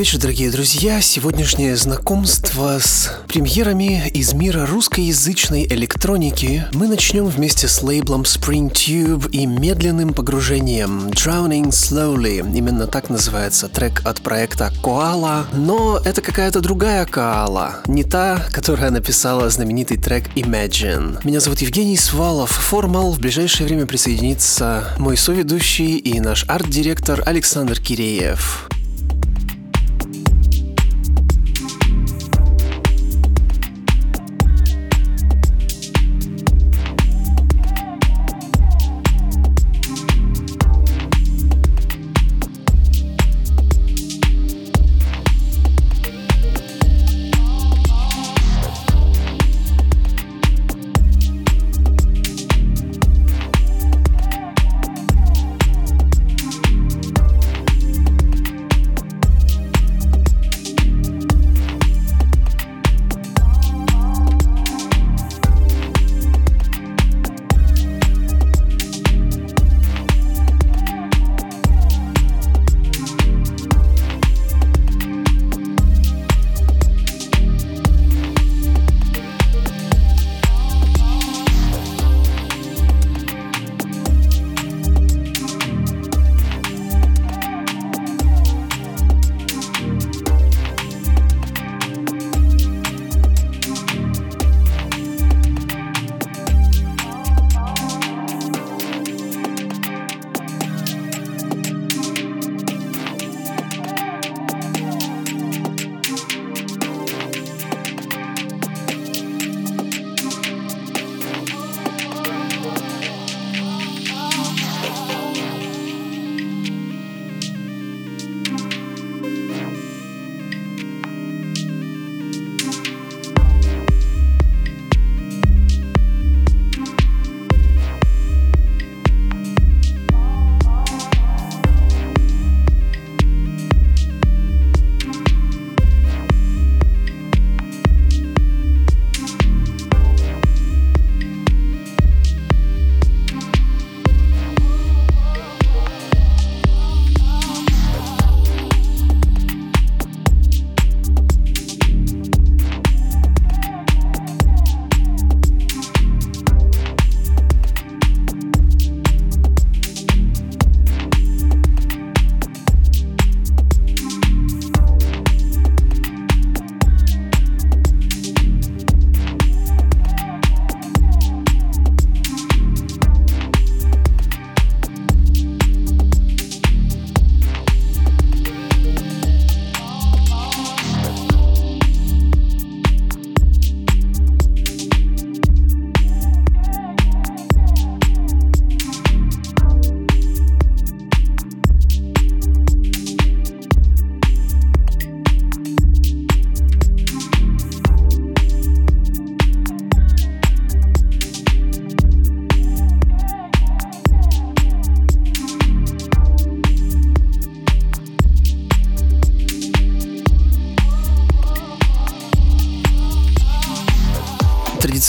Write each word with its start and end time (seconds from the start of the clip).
Вечер, 0.00 0.18
дорогие 0.18 0.50
друзья. 0.50 1.02
Сегодняшнее 1.02 1.76
знакомство 1.76 2.78
с 2.78 3.18
премьерами 3.28 4.08
из 4.08 4.32
мира 4.32 4.64
русскоязычной 4.64 5.66
электроники 5.66 6.64
мы 6.72 6.88
начнем 6.88 7.26
вместе 7.26 7.68
с 7.68 7.82
лейблом 7.82 8.22
Spring 8.22 8.72
Tube 8.72 9.30
и 9.30 9.44
медленным 9.44 10.14
погружением 10.14 11.08
Drowning 11.08 11.68
Slowly. 11.68 12.38
Именно 12.38 12.86
так 12.86 13.10
называется 13.10 13.68
трек 13.68 14.00
от 14.06 14.22
проекта 14.22 14.72
Koala. 14.82 15.44
Но 15.52 16.00
это 16.02 16.22
какая-то 16.22 16.60
другая 16.60 17.04
Коала, 17.04 17.80
не 17.86 18.02
та, 18.02 18.42
которая 18.52 18.90
написала 18.90 19.50
знаменитый 19.50 19.98
трек 19.98 20.34
Imagine. 20.34 21.18
Меня 21.24 21.40
зовут 21.40 21.60
Евгений 21.60 21.98
Свалов. 21.98 22.52
Формал 22.52 23.12
в 23.12 23.18
ближайшее 23.18 23.66
время 23.66 23.84
присоединится 23.84 24.94
мой 24.96 25.18
соведущий 25.18 25.98
и 25.98 26.20
наш 26.20 26.46
арт-директор 26.48 27.22
Александр 27.26 27.78
Киреев. 27.78 28.70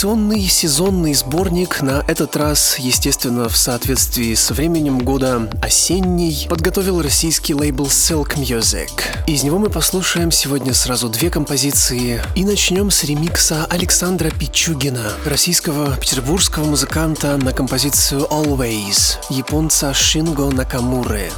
Традиционный 0.01 0.47
сезонный 0.47 1.13
сборник 1.13 1.84
на 1.84 2.03
этот 2.07 2.35
раз, 2.35 2.79
естественно, 2.79 3.47
в 3.47 3.56
соответствии 3.56 4.34
с 4.34 4.50
временем 4.50 4.97
года 4.97 5.47
осенний, 5.61 6.47
подготовил 6.49 7.03
российский 7.03 7.53
лейбл 7.53 7.85
Silk 7.85 8.35
Music. 8.35 8.90
Из 9.28 9.43
него 9.43 9.59
мы 9.59 9.70
послушаем 9.70 10.31
сегодня 10.31 10.73
сразу 10.73 11.08
две 11.08 11.29
композиции 11.29 12.20
и 12.35 12.43
начнем 12.43 12.90
с 12.90 13.03
ремикса 13.03 13.67
Александра 13.70 14.31
Пичугина, 14.31 15.11
российского 15.23 15.96
петербургского 15.97 16.66
музыканта 16.66 17.37
на 17.37 17.53
композицию 17.53 18.22
Always, 18.22 19.17
японца 19.29 19.93
Шинго 19.93 20.49
Накамуры. 20.49 21.29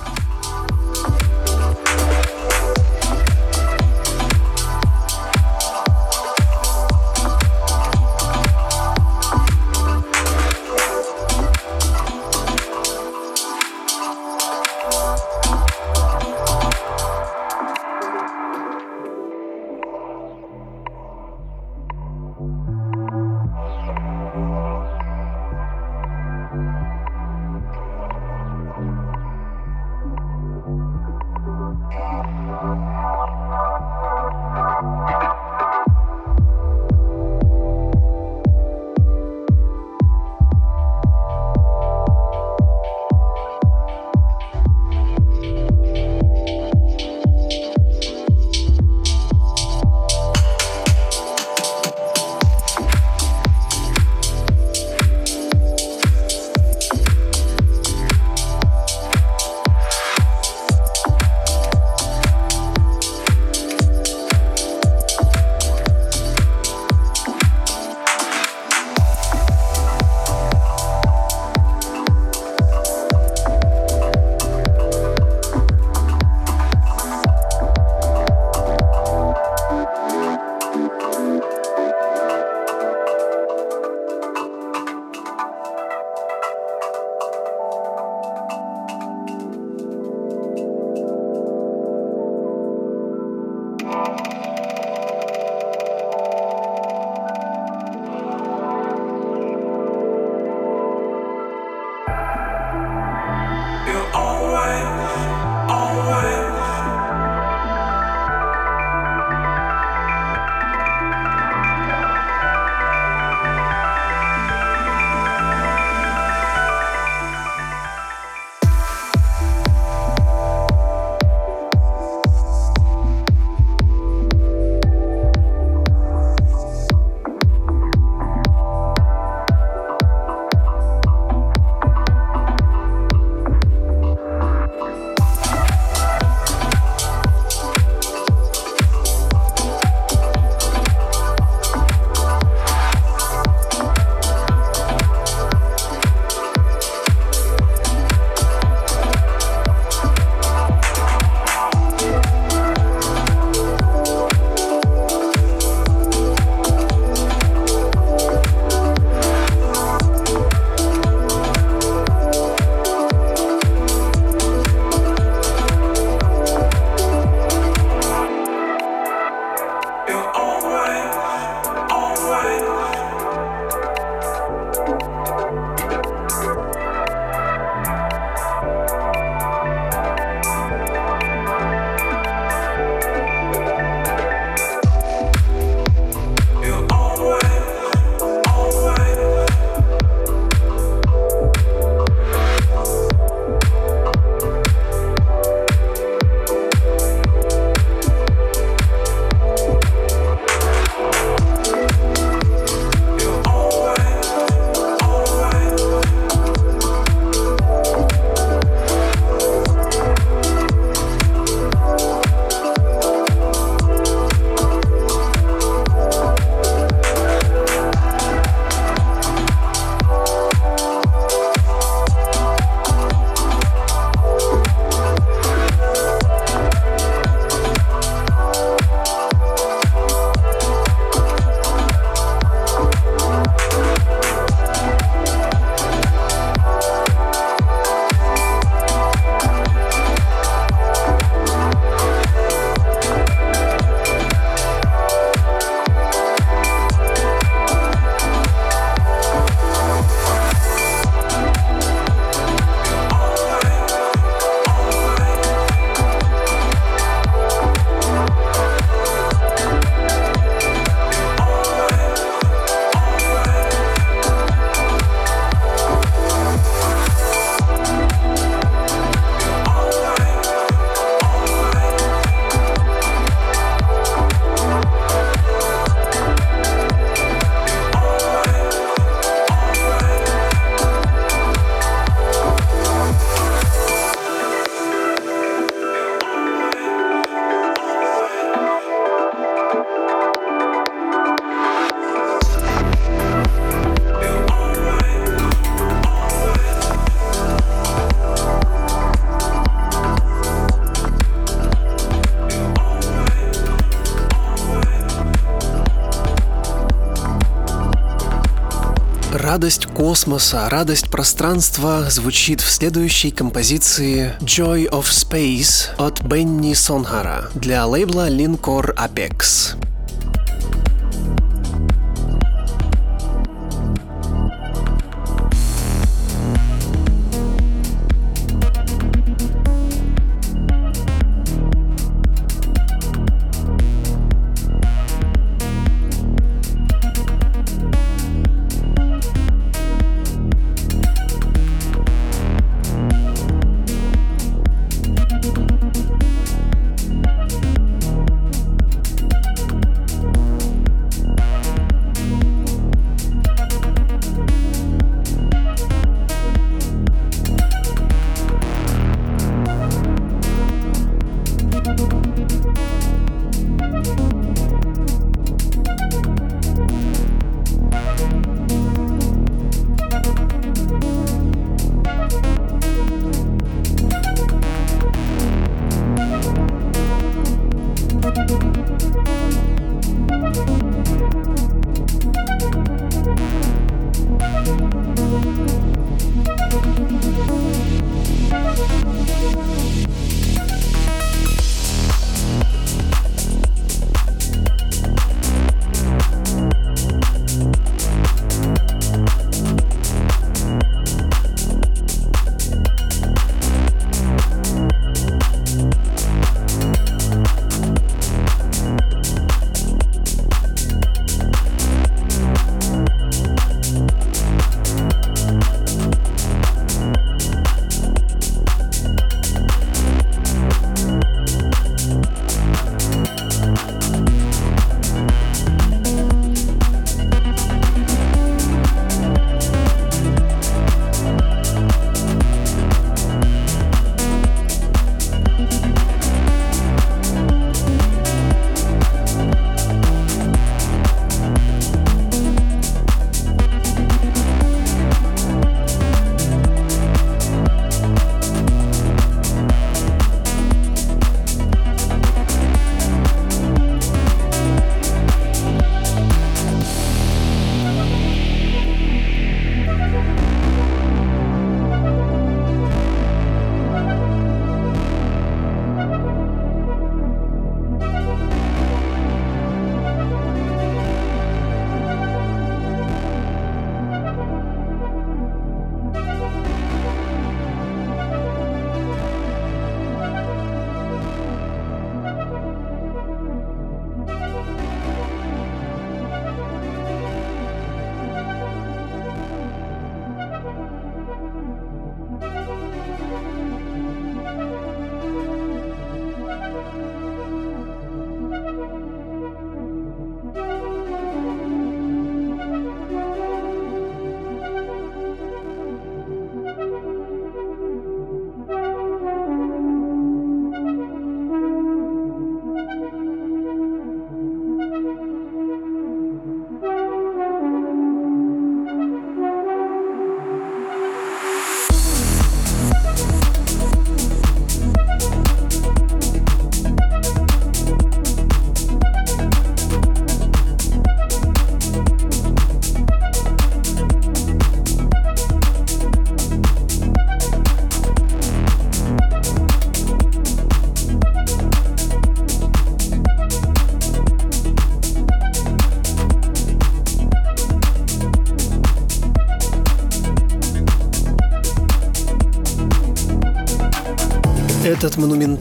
Радость 309.53 309.85
космоса, 309.85 310.67
радость 310.67 311.11
пространства 311.11 312.09
звучит 312.09 312.59
в 312.59 312.71
следующей 312.71 313.29
композиции 313.29 314.35
Joy 314.39 314.89
of 314.89 315.03
Space 315.03 315.95
от 315.95 316.23
Бенни 316.23 316.73
Сонхара 316.73 317.51
для 317.53 317.85
лейбла 317.85 318.31
Linkor 318.31 318.95
Apex. 318.95 319.92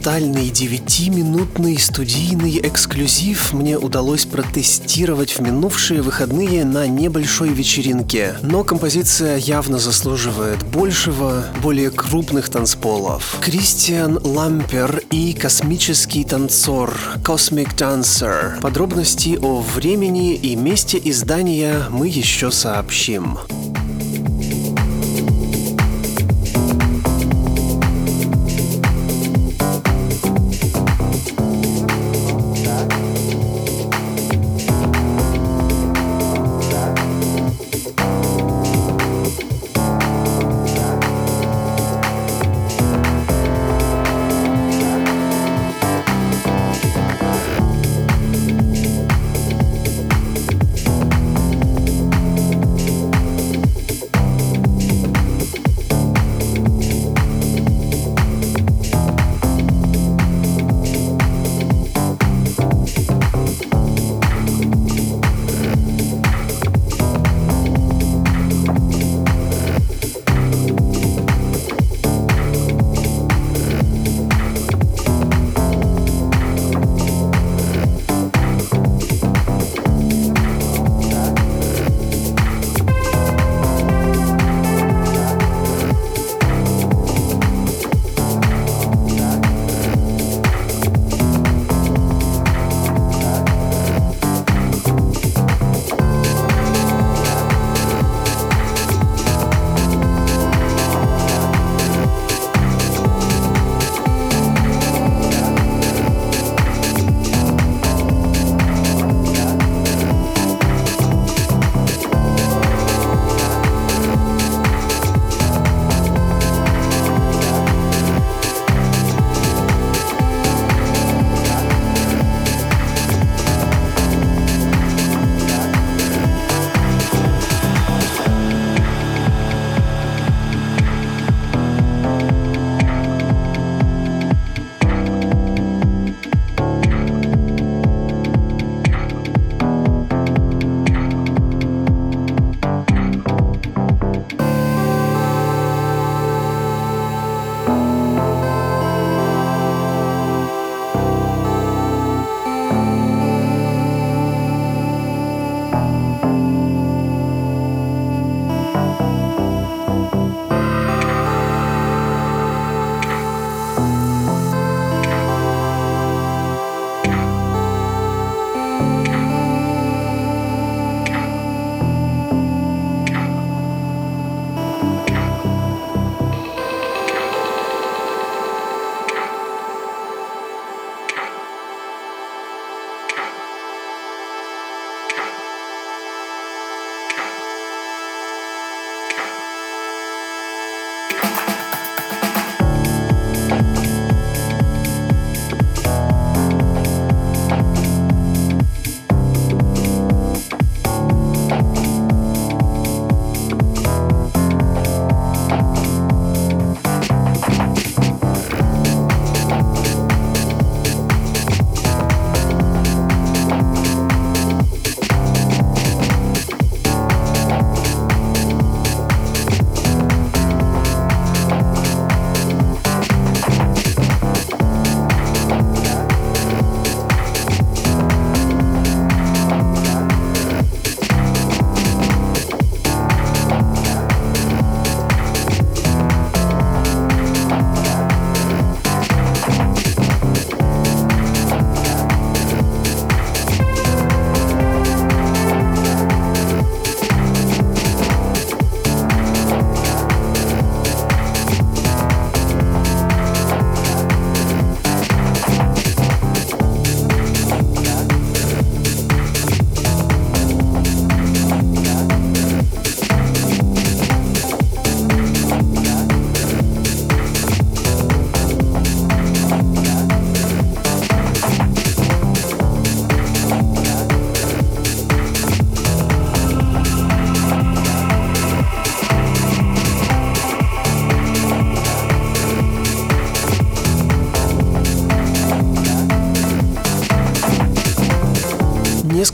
Этот 0.03 0.15
монументальный 0.15 0.49
девятиминутный 0.49 1.79
студийный 1.79 2.59
эксклюзив 2.61 3.53
мне 3.53 3.77
удалось 3.77 4.25
протестировать 4.25 5.31
в 5.31 5.39
минувшие 5.39 6.01
выходные 6.01 6.65
на 6.65 6.87
небольшой 6.87 7.49
вечеринке. 7.49 8.35
Но 8.41 8.65
композиция 8.65 9.37
явно 9.37 9.79
заслуживает 9.79 10.61
большего, 10.61 11.45
более 11.61 11.89
крупных 11.89 12.49
танцполов. 12.49 13.37
Кристиан 13.39 14.19
Лампер 14.21 15.03
и 15.09 15.31
космический 15.31 16.25
танцор 16.25 16.93
Cosmic 17.23 17.73
Dancer. 17.77 18.59
Подробности 18.59 19.39
о 19.41 19.61
времени 19.61 20.35
и 20.35 20.57
месте 20.57 20.99
издания 21.01 21.85
мы 21.89 22.09
еще 22.09 22.51
сообщим. 22.51 23.37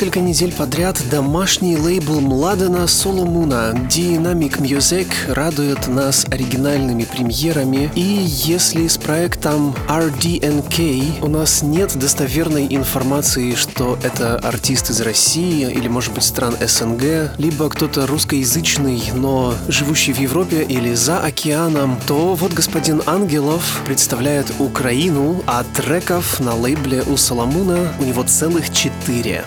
Несколько 0.10 0.26
недель 0.26 0.54
подряд 0.54 1.00
домашний 1.12 1.78
лейбл 1.78 2.19
Младена 2.19 2.88
Соломуна 2.88 3.74
Dynamic 3.89 4.60
Music 4.60 5.08
радует 5.28 5.88
нас 5.88 6.26
оригинальными 6.32 7.04
премьерами. 7.04 7.91
И 7.93 8.02
если 8.02 8.88
с 8.88 8.98
проектом 8.98 9.76
RDNK 9.88 11.22
у 11.22 11.28
нас 11.28 11.62
нет 11.62 11.95
достоверной 11.95 12.65
информации, 12.72 13.54
что 13.54 14.00
это 14.02 14.38
артист 14.38 14.89
из 14.89 15.02
России 15.02 15.69
или, 15.72 15.88
может 15.88 16.12
быть, 16.15 16.24
стран 16.24 16.56
СНГ, 16.60 17.38
либо 17.38 17.69
кто-то 17.69 18.08
русскоязычный, 18.08 19.12
но 19.13 19.54
живущий 19.67 20.13
в 20.13 20.19
Европе 20.19 20.63
или 20.63 20.95
за 20.95 21.19
океаном, 21.19 22.00
то 22.08 22.34
вот 22.34 22.54
господин 22.54 23.04
Ангелов 23.06 23.84
представляет 23.86 24.48
Украину, 24.58 25.43
а 25.45 25.63
треков 25.76 26.39
на 26.39 26.56
лейбле 26.56 27.04
у 27.04 27.15
Соломуна 27.15 27.93
у 28.00 28.04
него 28.06 28.24
целых 28.24 28.74
четыре. 28.74 28.88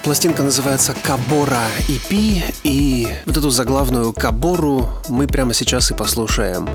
Пластинка 0.03 0.42
называется 0.42 0.92
Кабора 1.05 1.62
EP, 1.87 2.42
и 2.64 3.07
вот 3.27 3.37
эту 3.37 3.51
заглавную 3.51 4.12
Кабору 4.12 4.88
мы 5.09 5.29
прямо 5.29 5.55
сейчас 5.55 5.92
и 5.92 5.94
послушаем. 5.94 6.68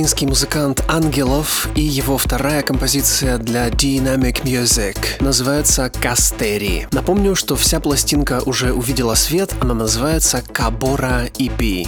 Украинский 0.00 0.26
музыкант 0.26 0.82
Ангелов 0.88 1.68
и 1.74 1.82
его 1.82 2.16
вторая 2.16 2.62
композиция 2.62 3.36
для 3.36 3.68
Dynamic 3.68 4.44
Music. 4.44 4.96
Называется 5.20 5.92
«Кастери». 6.00 6.88
Напомню, 6.90 7.34
что 7.34 7.54
вся 7.54 7.80
пластинка 7.80 8.40
уже 8.46 8.72
увидела 8.72 9.14
свет, 9.14 9.54
она 9.60 9.74
называется 9.74 10.42
«Кабора 10.52 11.26
EP». 11.36 11.86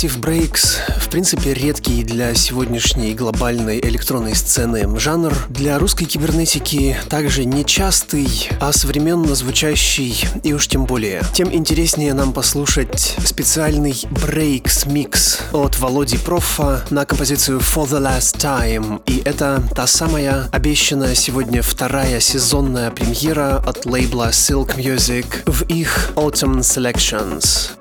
Progressive 0.00 0.20
Breaks 0.20 0.78
в 0.98 1.10
принципе 1.10 1.52
редкий 1.52 2.02
для 2.04 2.34
сегодняшней 2.34 3.12
глобальной 3.12 3.80
электронной 3.80 4.34
сцены 4.34 4.98
жанр. 4.98 5.34
Для 5.50 5.78
русской 5.78 6.06
кибернетики 6.06 6.96
также 7.10 7.44
нечастый, 7.44 8.48
а 8.60 8.72
современно 8.72 9.34
звучащий 9.34 10.26
и 10.42 10.54
уж 10.54 10.68
тем 10.68 10.86
более. 10.86 11.22
Тем 11.34 11.52
интереснее 11.52 12.14
нам 12.14 12.32
послушать 12.32 13.16
специальный 13.26 13.92
Breaks 14.10 14.90
микс 14.90 15.40
от 15.52 15.78
Володи 15.78 16.16
Профа 16.16 16.82
на 16.88 17.04
композицию 17.04 17.58
For 17.58 17.86
the 17.86 18.00
Last 18.00 18.38
Time. 18.38 19.02
И 19.04 19.20
это 19.26 19.62
та 19.74 19.86
самая 19.86 20.48
обещанная 20.50 21.14
сегодня 21.14 21.60
вторая 21.60 22.20
сезонная 22.20 22.90
премьера 22.90 23.62
от 23.66 23.84
лейбла 23.84 24.30
Silk 24.30 24.76
Music 24.78 25.26
в 25.44 25.64
их 25.64 26.12
Autumn 26.14 26.60
Selections. 26.60 27.72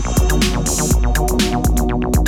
Thank 0.00 0.68
you. 2.18 2.27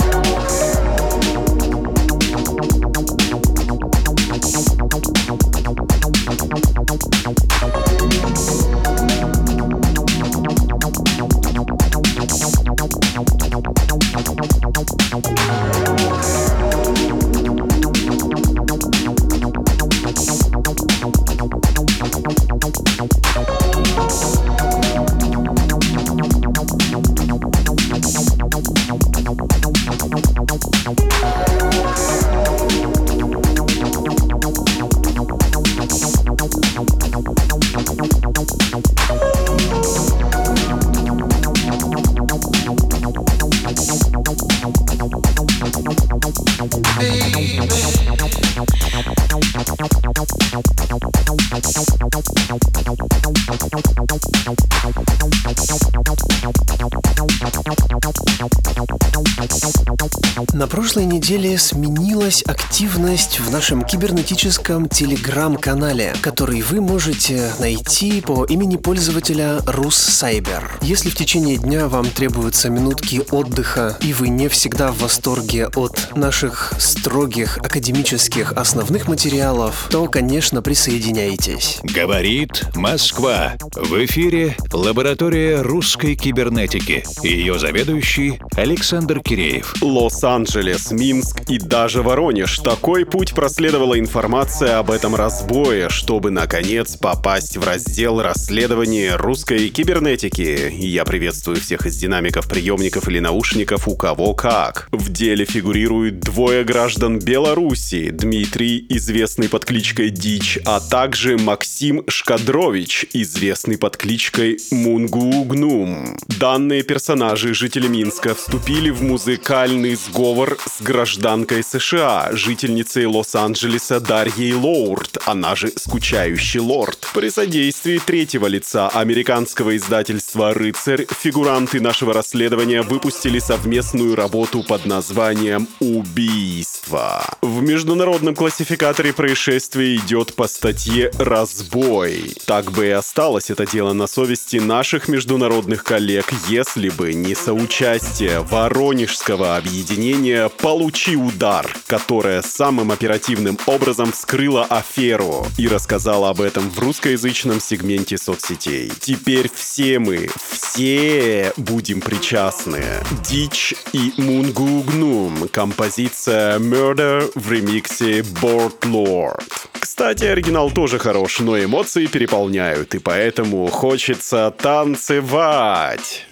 прошлой 60.91 61.05
неделе 61.05 61.57
сменилась 61.57 62.43
активность 62.45 63.39
в 63.39 63.49
нашем 63.49 63.85
кибернетическом 63.85 64.89
телеграм-канале, 64.89 66.13
который 66.21 66.61
вы 66.63 66.81
можете 66.81 67.49
найти 67.59 68.19
по 68.19 68.43
имени 68.43 68.75
пользователя 68.75 69.59
RusCyber. 69.67 70.63
Если 70.81 71.09
в 71.09 71.15
течение 71.15 71.55
дня 71.55 71.87
вам 71.87 72.09
требуются 72.09 72.69
минутки 72.69 73.21
отдыха 73.31 73.97
и 74.01 74.11
вы 74.11 74.27
не 74.27 74.49
всегда 74.49 74.91
в 74.91 74.97
восторге 74.97 75.67
от 75.67 76.13
наших 76.17 76.73
строгих 76.77 77.57
академических 77.59 78.51
основных 78.51 79.07
материалов, 79.07 79.87
то, 79.89 80.07
конечно, 80.07 80.61
присоединяйтесь. 80.61 81.79
Говорит 81.83 82.65
Москва. 82.75 83.53
В 83.75 84.05
эфире 84.05 84.57
лаборатория 84.73 85.61
русской 85.61 86.15
кибернетики. 86.15 87.05
Ее 87.23 87.57
заведующий 87.59 88.41
Александр 88.57 89.21
Киреев. 89.21 89.73
Лос-Анджелес, 89.81 90.91
Минск 90.91 91.41
и 91.47 91.57
даже 91.57 92.01
Воронеж. 92.01 92.57
Такой 92.59 93.05
путь 93.05 93.33
проследовала 93.33 93.97
информация 93.97 94.77
об 94.77 94.91
этом 94.91 95.15
разбое, 95.15 95.87
чтобы, 95.87 96.31
наконец, 96.31 96.97
попасть 96.97 97.55
в 97.55 97.63
раздел 97.63 98.21
расследования 98.21 99.15
русской 99.15 99.69
кибернетики. 99.69 100.69
Я 100.69 101.05
приветствую 101.05 101.61
всех 101.61 101.85
из 101.85 101.95
динамиков, 101.95 102.49
приемников 102.49 103.07
или 103.07 103.19
наушников, 103.19 103.87
у 103.87 103.95
кого 103.95 104.33
как. 104.33 104.89
В 104.91 105.09
деле 105.09 105.45
фигурируют 105.45 106.19
двое 106.19 106.65
граждан 106.65 107.19
Беларуси. 107.19 108.09
Дмитрий, 108.09 108.85
известный 108.89 109.47
под 109.47 109.63
кличкой 109.63 110.09
Дич, 110.09 110.59
а 110.65 110.81
также 110.81 111.37
Максим 111.37 112.03
Шкадрович, 112.09 113.05
известный 113.13 113.77
под 113.77 113.95
кличкой 113.95 114.57
Мунгугнум. 114.71 116.17
Данные 116.37 116.83
персонажи, 116.83 117.53
жители 117.53 117.87
Минска, 117.87 118.35
вступили 118.41 118.89
в 118.89 119.03
музыкальный 119.03 119.93
сговор 119.93 120.57
с 120.65 120.81
гражданкой 120.81 121.63
США, 121.63 122.29
жительницей 122.31 123.05
Лос-Анджелеса 123.05 123.99
Дарьей 123.99 124.53
Лоурд, 124.53 125.19
она 125.27 125.55
же 125.55 125.71
«Скучающий 125.75 126.59
лорд». 126.59 127.07
При 127.13 127.29
содействии 127.29 127.99
третьего 127.99 128.47
лица 128.47 128.89
американского 128.89 129.77
издательства 129.77 130.55
«Рыцарь» 130.55 131.05
фигуранты 131.07 131.79
нашего 131.79 132.13
расследования 132.13 132.81
выпустили 132.81 133.37
совместную 133.37 134.15
работу 134.15 134.63
под 134.63 134.85
названием 134.85 135.67
«Убийство». 135.79 137.23
В 137.43 137.61
международном 137.61 138.33
классификаторе 138.33 139.13
происшествия 139.13 139.95
идет 139.95 140.33
по 140.33 140.47
статье 140.47 141.11
«Разбой». 141.19 142.35
Так 142.47 142.71
бы 142.71 142.87
и 142.87 142.89
осталось 142.89 143.51
это 143.51 143.67
дело 143.67 143.93
на 143.93 144.07
совести 144.07 144.57
наших 144.57 145.07
международных 145.07 145.83
коллег, 145.83 146.33
если 146.49 146.89
бы 146.89 147.13
не 147.13 147.35
соучастие 147.35 148.30
Воронежского 148.39 149.57
объединения 149.57 150.49
«Получи 150.49 151.15
удар», 151.15 151.67
которое 151.87 152.41
самым 152.41 152.91
оперативным 152.91 153.57
образом 153.65 154.11
вскрыло 154.11 154.63
аферу 154.63 155.45
и 155.57 155.67
рассказала 155.67 156.29
об 156.29 156.41
этом 156.41 156.69
в 156.69 156.79
русскоязычном 156.79 157.59
сегменте 157.59 158.17
соцсетей. 158.17 158.91
Теперь 158.99 159.49
все 159.53 159.99
мы, 159.99 160.29
все 160.49 161.51
будем 161.57 161.99
причастны. 162.01 162.83
Дичь 163.27 163.73
и 163.91 164.13
Мунгугнум. 164.17 165.49
Композиция 165.51 166.59
Murder 166.59 167.31
в 167.35 167.51
ремиксе 167.51 168.19
Board 168.19 168.79
Lord. 168.81 169.43
Кстати, 169.79 170.23
оригинал 170.25 170.71
тоже 170.71 170.99
хорош, 170.99 171.39
но 171.39 171.61
эмоции 171.61 172.05
переполняют, 172.05 172.95
и 172.95 172.99
поэтому 172.99 173.67
хочется 173.67 174.53
танцевать. 174.57 176.27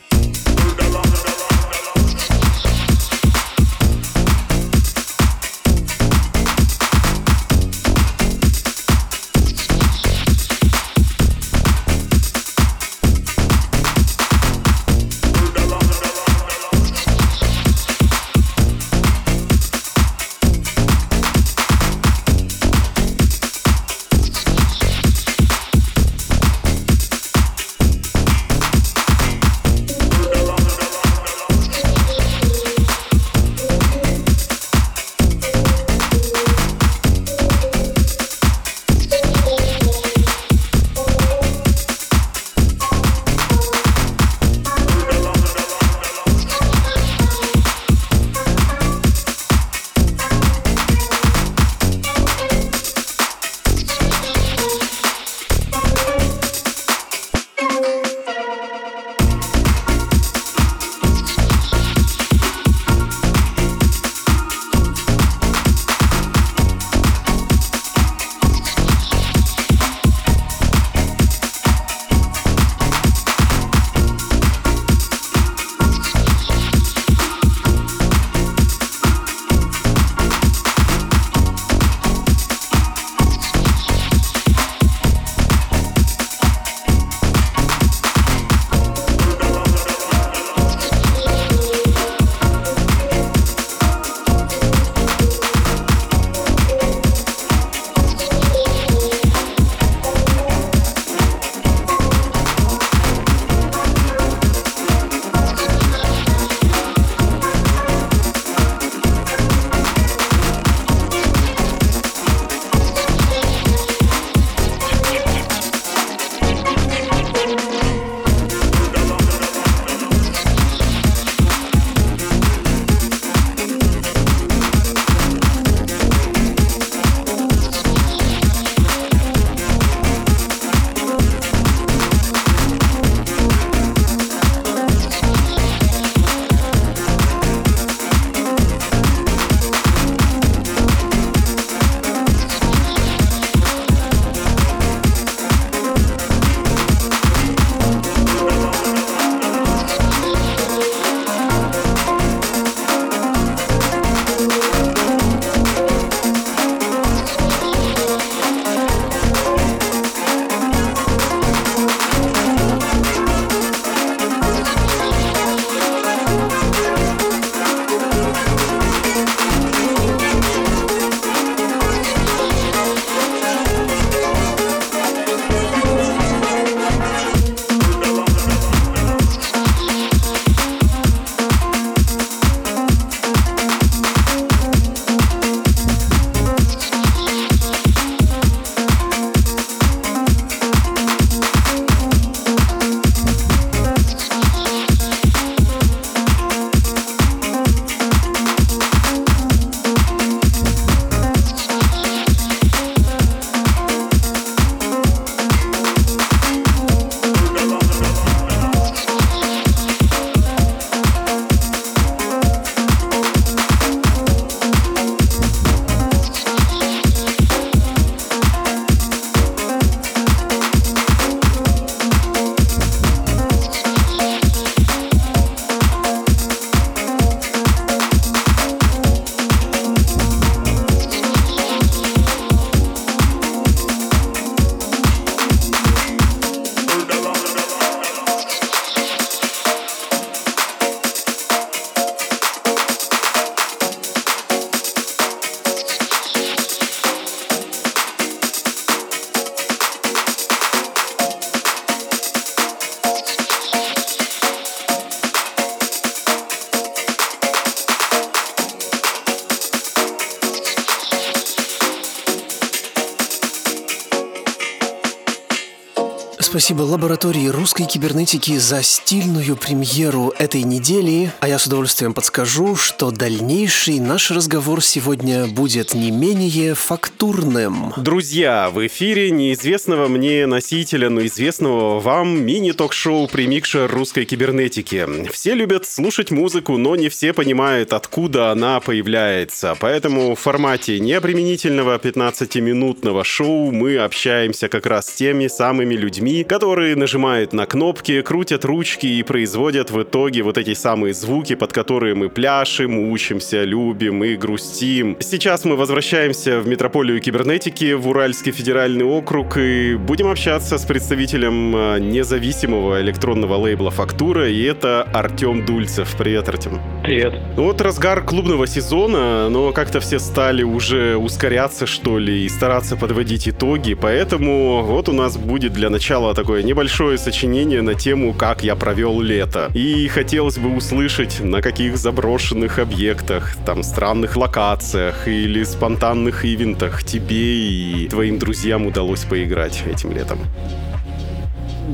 Спасибо 266.79 266.93
лаборатории 266.93 267.47
русской 267.47 267.85
кибернетики 267.85 268.57
за 268.57 268.81
стильную 268.83 269.57
премьеру 269.57 270.33
этой 270.39 270.63
недели. 270.63 271.31
А 271.41 271.47
я 271.49 271.59
с 271.59 271.65
удовольствием 271.65 272.13
подскажу, 272.13 272.77
что 272.77 273.11
дальнейший 273.11 273.99
наш 273.99 274.31
разговор 274.31 274.81
сегодня 274.81 275.45
будет 275.47 275.93
не 275.93 276.09
менее 276.09 276.75
фактурным. 276.75 277.93
Друзья, 277.97 278.69
в 278.69 278.85
эфире 278.87 279.29
неизвестного 279.29 280.07
мне 280.07 280.45
носителя, 280.45 281.09
но 281.09 281.25
известного 281.25 281.99
вам 281.99 282.45
мини-ток-шоу 282.45 283.27
«Примикшер 283.27 283.91
русской 283.91 284.23
кибернетики». 284.23 285.05
Все 285.31 285.55
любят 285.55 285.85
слушать 285.85 286.31
музыку, 286.31 286.77
но 286.77 286.95
не 286.95 287.09
все 287.09 287.33
понимают, 287.33 287.91
откуда 287.91 288.51
она 288.51 288.79
появляется. 288.79 289.75
Поэтому 289.79 290.33
в 290.33 290.39
формате 290.39 290.99
необременительного 291.01 291.97
15-минутного 291.97 293.25
шоу 293.25 293.71
мы 293.71 293.97
общаемся 293.97 294.69
как 294.69 294.85
раз 294.85 295.07
с 295.07 295.13
теми 295.15 295.47
самыми 295.47 295.95
людьми, 295.95 296.45
которые 296.45 296.68
нажимают 296.75 297.53
на 297.53 297.65
кнопки, 297.65 298.21
крутят 298.21 298.65
ручки 298.65 299.05
и 299.05 299.23
производят 299.23 299.91
в 299.91 300.01
итоге 300.03 300.43
вот 300.43 300.57
эти 300.57 300.73
самые 300.73 301.13
звуки, 301.13 301.55
под 301.55 301.73
которые 301.73 302.15
мы 302.15 302.29
пляшем, 302.29 303.11
учимся, 303.11 303.63
любим 303.63 304.23
и 304.23 304.35
грустим. 304.35 305.17
Сейчас 305.19 305.65
мы 305.65 305.75
возвращаемся 305.75 306.59
в 306.59 306.67
метрополию 306.67 307.19
кибернетики, 307.19 307.93
в 307.93 308.07
Уральский 308.07 308.51
федеральный 308.51 309.05
округ, 309.05 309.57
и 309.57 309.95
будем 309.95 310.27
общаться 310.27 310.77
с 310.77 310.85
представителем 310.85 311.75
э, 311.75 311.99
независимого 311.99 313.01
электронного 313.01 313.55
лейбла 313.55 313.91
«Фактура», 313.91 314.49
и 314.49 314.63
это 314.63 315.03
Артем 315.13 315.65
Дульцев. 315.65 316.15
Привет, 316.17 316.49
Артем. 316.49 316.79
Привет. 317.03 317.33
Ну 317.57 317.63
вот 317.63 317.81
разгар 317.81 318.23
клубного 318.23 318.67
сезона, 318.67 319.49
но 319.49 319.71
как-то 319.71 319.99
все 319.99 320.19
стали 320.19 320.63
уже 320.63 321.15
ускоряться, 321.15 321.85
что 321.85 322.19
ли, 322.19 322.45
и 322.45 322.49
стараться 322.49 322.95
подводить 322.95 323.47
итоги, 323.47 323.93
поэтому 323.93 324.83
вот 324.83 325.09
у 325.09 325.13
нас 325.13 325.37
будет 325.37 325.73
для 325.73 325.89
начала 325.89 326.31
такое 326.59 326.63
небольшое 326.63 327.17
сочинение 327.17 327.81
на 327.81 327.93
тему 327.93 328.33
«Как 328.33 328.63
я 328.63 328.75
провел 328.75 329.21
лето». 329.21 329.69
И 329.73 330.07
хотелось 330.09 330.57
бы 330.57 330.75
услышать, 330.75 331.39
на 331.39 331.61
каких 331.61 331.97
заброшенных 331.97 332.79
объектах, 332.79 333.55
там, 333.65 333.81
странных 333.83 334.35
локациях 334.35 335.27
или 335.27 335.63
спонтанных 335.63 336.43
ивентах 336.43 337.03
тебе 337.03 337.69
и 337.69 338.07
твоим 338.09 338.39
друзьям 338.39 338.87
удалось 338.87 339.23
поиграть 339.23 339.83
этим 339.87 340.11
летом. 340.11 340.39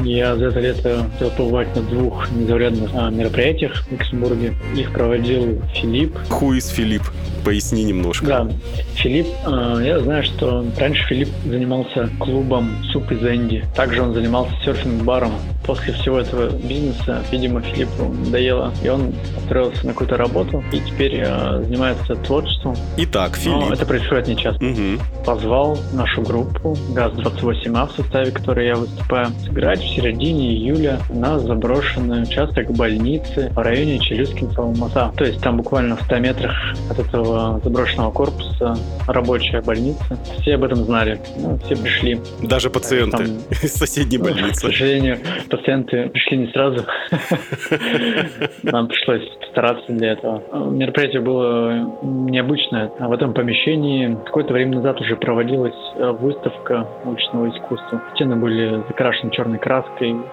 Я 0.03 0.35
за 0.35 0.47
это 0.47 0.59
лето 0.59 1.05
хотел 1.13 1.29
побывать 1.31 1.75
на 1.75 1.81
двух 1.81 2.29
незаурядных 2.31 2.91
а, 2.93 3.09
мероприятиях 3.09 3.83
в 3.83 3.91
Люксембурге. 3.91 4.53
Их 4.75 4.91
проводил 4.91 5.61
Филипп. 5.73 6.17
Хуис 6.29 6.67
Филипп? 6.69 7.03
Поясни 7.43 7.83
немножко. 7.83 8.25
Да, 8.25 8.47
Филипп, 8.95 9.27
э, 9.45 9.81
я 9.85 9.99
знаю, 9.99 10.23
что 10.23 10.65
раньше 10.79 11.05
Филипп 11.07 11.29
занимался 11.45 12.09
клубом 12.19 12.83
Суп 12.91 13.11
из 13.11 13.21
Энди. 13.21 13.63
Также 13.75 14.01
он 14.01 14.15
занимался 14.15 14.51
серфинг-баром. 14.63 15.31
После 15.63 15.93
всего 15.93 16.19
этого 16.19 16.49
бизнеса, 16.49 17.23
видимо, 17.31 17.61
Филиппу 17.61 18.05
надоело, 18.05 18.73
и 18.83 18.89
он 18.89 19.13
устроился 19.37 19.85
на 19.85 19.91
какую-то 19.93 20.17
работу, 20.17 20.63
и 20.71 20.79
теперь 20.79 21.21
э, 21.23 21.63
занимается 21.63 22.15
творчеством. 22.15 22.75
Итак, 22.97 23.35
Филипп. 23.35 23.67
Но 23.67 23.73
это 23.73 23.85
происходит 23.85 24.27
не 24.27 24.37
часто. 24.37 24.65
Угу. 24.65 25.23
Позвал 25.23 25.77
нашу 25.93 26.23
группу 26.23 26.75
ГАЗ-28А, 26.95 27.87
в 27.87 27.91
составе 27.91 28.31
которой 28.31 28.65
я 28.65 28.75
выступаю, 28.75 29.27
сыграть 29.45 29.81
в 29.85 29.87
середине 29.87 30.53
июля 30.53 30.99
на 31.09 31.37
заброшенный 31.39 32.23
участок 32.23 32.71
больницы 32.71 33.51
в 33.53 33.59
районе 33.59 33.99
Челюскинского 33.99 34.73
моста. 34.75 35.11
То 35.15 35.25
есть 35.25 35.41
там 35.41 35.57
буквально 35.57 35.95
в 35.95 36.01
100 36.01 36.17
метрах 36.19 36.53
от 36.89 36.99
этого 36.99 37.61
заброшенного 37.63 38.11
корпуса 38.11 38.75
рабочая 39.07 39.61
больница. 39.61 40.17
Все 40.41 40.55
об 40.55 40.63
этом 40.63 40.79
знали. 40.79 41.19
Ну, 41.37 41.57
все 41.59 41.75
пришли. 41.75 42.19
Даже 42.41 42.69
пациенты 42.69 43.17
там, 43.17 43.25
из 43.51 43.73
соседней 43.73 44.17
больницы. 44.17 44.67
К 44.67 44.71
сожалению, 44.71 45.17
пациенты 45.49 46.09
пришли 46.09 46.37
не 46.37 46.47
сразу. 46.47 46.85
Нам 48.63 48.87
пришлось 48.87 49.23
стараться 49.51 49.91
для 49.91 50.13
этого. 50.13 50.43
Мероприятие 50.69 51.21
было 51.21 51.97
необычное. 52.01 52.91
В 52.99 53.11
этом 53.11 53.33
помещении 53.33 54.17
какое-то 54.25 54.53
время 54.53 54.77
назад 54.77 54.99
уже 54.99 55.15
проводилась 55.15 55.73
э, 55.95 56.11
выставка 56.11 56.87
уличного 57.05 57.49
искусства. 57.49 58.01
Стены 58.15 58.35
были 58.35 58.83
закрашены 58.87 59.31
черной 59.31 59.59
краской, 59.59 59.74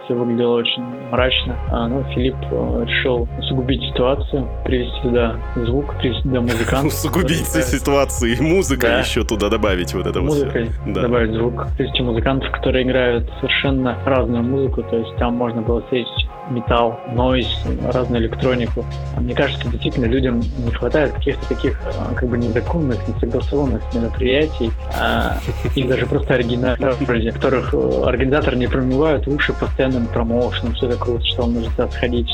все 0.05 0.15
выглядело 0.15 0.57
очень 0.57 0.83
мрачно. 1.11 1.57
А, 1.71 1.89
ну, 1.89 2.05
Филипп 2.15 2.37
э, 2.51 2.85
решил 2.87 3.29
усугубить 3.39 3.83
ситуацию, 3.83 4.49
привести 4.65 5.01
туда 5.03 5.37
звук, 5.57 5.97
привести 5.99 6.23
туда 6.23 6.41
музыкантов. 6.41 6.87
Усугубить 6.93 7.47
ситуацию 7.47 8.37
и 8.37 8.41
музыка 8.41 8.99
еще 8.99 9.25
туда 9.25 9.49
добавить 9.49 9.95
вот 9.95 10.07
это 10.07 10.21
Музыкой 10.21 10.71
вот 10.85 10.95
да. 10.95 11.03
добавить 11.03 11.33
звук. 11.33 11.67
Привести 11.77 12.03
музыкантов, 12.03 12.51
которые 12.51 12.85
играют 12.85 13.31
совершенно 13.41 13.99
разную 14.05 14.43
музыку, 14.43 14.83
то 14.83 14.97
есть 14.97 15.17
там 15.17 15.35
можно 15.35 15.63
было 15.63 15.83
встретить 15.83 16.29
металл, 16.51 17.01
нойз, 17.13 17.47
разную 17.93 18.23
электронику. 18.23 18.85
Мне 19.19 19.35
кажется, 19.35 19.69
действительно 19.69 20.07
людям 20.07 20.41
не 20.41 20.71
хватает 20.71 21.13
каких-то 21.13 21.47
таких 21.49 21.81
а, 21.85 22.15
как 22.15 22.29
бы 22.29 22.39
незаконных, 22.39 23.07
несогласованных 23.09 23.83
мероприятий 23.95 24.71
а, 24.99 25.39
и 25.75 25.83
даже 25.85 26.07
просто 26.07 26.35
оригинальных, 26.35 26.99
которых 27.35 27.75
э, 27.75 28.03
организаторы 28.05 28.57
не 28.57 28.67
промывают 28.67 29.27
уши 29.29 29.53
постоянным 29.53 30.07
промоушеном, 30.07 30.75
что 30.77 30.89
это 30.89 30.97
круто, 30.97 31.25
что 31.25 31.47
нужно 31.47 31.71
туда 31.71 31.89
сходить. 31.91 32.29